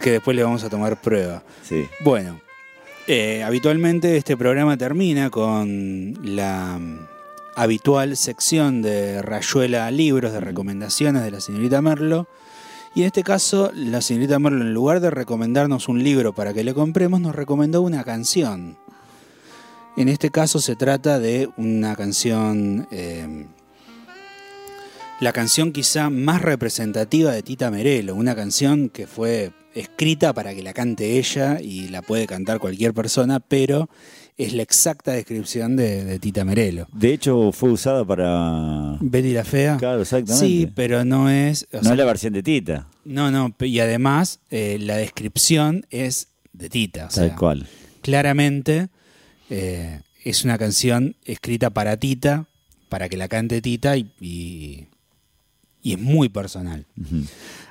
[0.00, 1.42] que después le vamos a tomar prueba.
[1.62, 1.86] Sí.
[2.00, 2.40] Bueno,
[3.06, 7.06] Eh, habitualmente este programa termina con la mm,
[7.56, 12.28] habitual sección de Rayuela Libros de recomendaciones de la señorita Merlo.
[12.94, 16.62] Y en este caso, la señorita Merlo, en lugar de recomendarnos un libro para que
[16.62, 18.76] le compremos, nos recomendó una canción.
[19.96, 23.46] En este caso se trata de una canción, eh,
[25.20, 30.62] la canción quizá más representativa de Tita Merelo, una canción que fue escrita para que
[30.62, 33.88] la cante ella y la puede cantar cualquier persona, pero
[34.38, 36.88] es la exacta descripción de, Tita Merelo.
[36.92, 38.96] De hecho, fue usada para.
[39.00, 39.76] Betty la Fea.
[39.76, 40.46] Claro, exactamente.
[40.46, 41.68] Sí, pero no es.
[41.70, 42.88] no es la versión de Tita.
[43.04, 47.08] No, no, y además eh, la descripción es de Tita.
[47.08, 47.66] Tal cual.
[48.00, 48.88] Claramente
[49.50, 52.46] eh, es una canción escrita para Tita,
[52.88, 54.86] para que la cante Tita y, y,
[55.84, 56.86] es muy personal.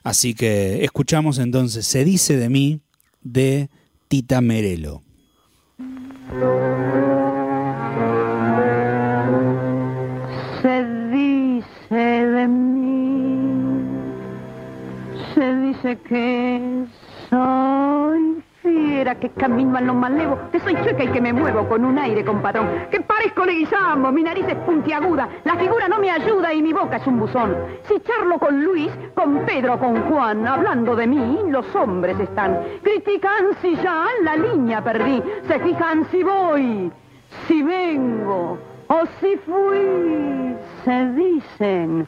[0.04, 2.82] Así que escuchamos entonces Se dice de mí
[3.22, 3.70] de
[4.08, 5.02] Tita Merelo.
[10.62, 13.82] Se dice de mí,
[15.34, 16.86] se dice que
[17.30, 21.86] soy fiera, que camino a lo malevo, que soy chueca y que me muevo con
[21.86, 26.54] un aire compadrón, que parezco leguizamo, mi nariz es puntiaguda, la figura no me ayuda
[26.54, 27.56] y mi boca es un buzón.
[27.88, 32.60] Si charlo con Luis, con Pedro, con Juan, hablando de mí, los hombres están.
[32.84, 36.92] Critican si ya la línea perdí, se fijan si voy,
[37.48, 42.08] si vengo o si fui, se dicen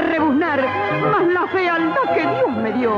[0.00, 0.60] rebuznar,
[1.10, 2.92] más la fealdad que Dios me dio.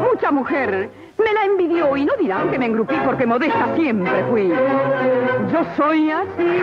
[0.00, 4.48] Mucha mujer me la envidió y no dirán que me engrupí porque modesta siempre fui.
[5.52, 6.62] Yo soy así.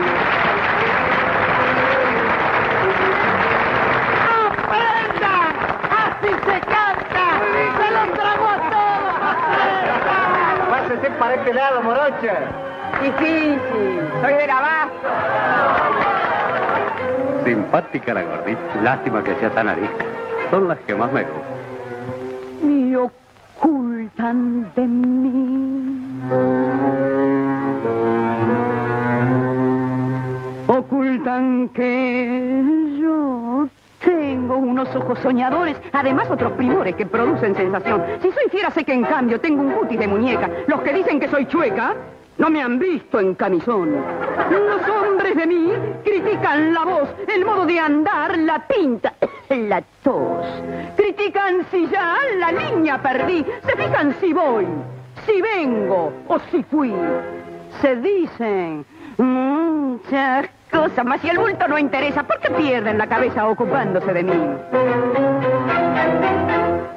[4.48, 5.36] ¡Aprenda!
[6.06, 7.26] ¡Así se canta!
[7.78, 9.16] ¡Se los tragó a todos!
[10.70, 12.36] Pásese para este lado, morocha.
[13.02, 15.08] Difícil, soy de abasto.
[17.48, 18.60] Simpática la gordita.
[18.84, 20.04] Lástima que sea tan arisca.
[20.52, 21.44] Son las que más me gustan.
[22.62, 26.20] Y ocultan de mí.
[30.68, 32.64] Ocultan que
[33.00, 33.70] yo
[34.04, 38.04] tengo unos ojos soñadores, además otros primores que producen sensación.
[38.22, 40.50] Si soy fiera sé que en cambio tengo un cutis de muñeca.
[40.68, 41.96] Los que dicen que soy chueca
[42.38, 43.96] no me han visto en camisón.
[44.52, 45.72] Los hombres de mí
[46.04, 49.14] critican la voz, el modo de andar, la pinta,
[49.50, 50.46] la tos.
[50.96, 53.46] Critican si ya la línea perdí.
[53.66, 54.68] Se fijan si voy,
[55.26, 56.94] si vengo o si fui.
[57.82, 58.86] Se dicen
[59.18, 64.24] muchas cosas, mas si el bulto no interesa, ¿por qué pierden la cabeza ocupándose de
[64.24, 64.42] mí?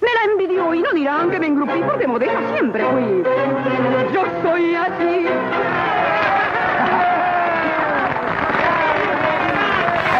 [0.00, 3.24] me la envidió y no dirán que me engrupí porque modesta siempre fui.
[4.12, 5.26] Yo soy así.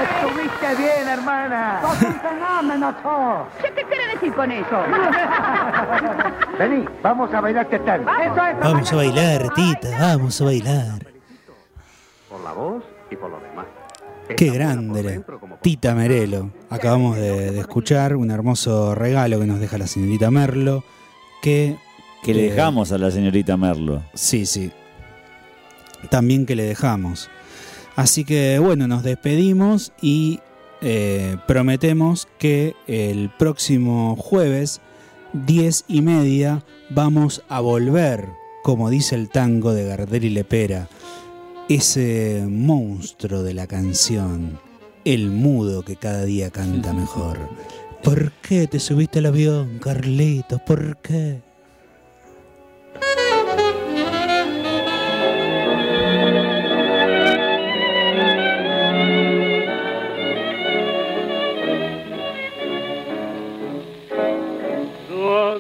[0.03, 1.81] Estuviste bien, hermana.
[1.83, 2.95] ¡Sos un fenómeno,
[3.63, 4.77] ¿Qué te quiere decir con eso?
[6.59, 8.11] Vení, vamos a bailar este tango.
[8.61, 11.07] Vamos a bailar, Tita, vamos a bailar.
[12.29, 13.67] Por la voz y por lo demás.
[14.37, 15.23] Qué grande,
[15.63, 16.51] Tita Merelo.
[16.71, 20.85] Acabamos de, de, escuchar un hermoso regalo que nos deja la señorita Merlo.
[21.43, 21.77] Que,
[22.23, 24.03] que le eh, dejamos a la señorita Merlo.
[24.15, 24.71] Sí, sí.
[26.11, 27.31] También que le dejamos.
[27.97, 30.41] Así que bueno, nos despedimos y
[30.81, 34.81] eh, prometemos que el próximo jueves,
[35.33, 38.29] 10 y media, vamos a volver,
[38.63, 40.89] como dice el tango de Gardel y Lepera
[41.69, 44.59] ese monstruo de la canción,
[45.05, 47.39] el mudo que cada día canta mejor.
[48.03, 50.63] ¿Por qué te subiste al avión, Carlitos?
[50.63, 51.43] ¿Por qué?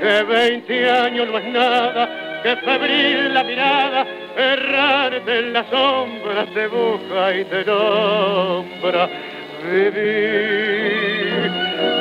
[0.00, 4.06] que veinte años no es nada, que febril la mirada,
[4.36, 9.08] errarte en las sombras te busca y te nombra.
[9.72, 11.50] Vivir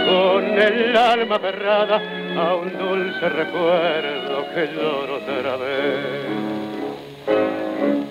[0.05, 2.01] con el alma cerrada
[2.37, 6.45] a un dulce recuerdo que lloro otra vez.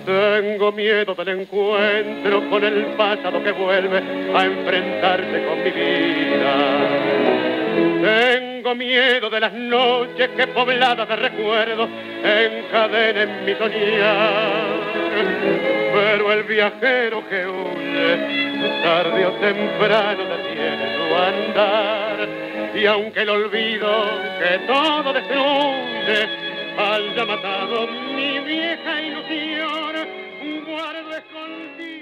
[0.05, 3.97] Tengo miedo del encuentro con el pasado que vuelve
[4.35, 7.64] a enfrentarse con mi vida.
[7.75, 11.89] Tengo miedo de las noches que pobladas de recuerdos
[12.23, 14.95] encadenen mi soñar.
[15.93, 22.29] Pero el viajero que huye, tarde o temprano detiene su andar.
[22.75, 24.05] Y aunque el olvido
[24.39, 26.27] que todo destruye
[26.77, 29.95] haya matado mi vieja ilusión,
[30.65, 31.94] guardo esperanza.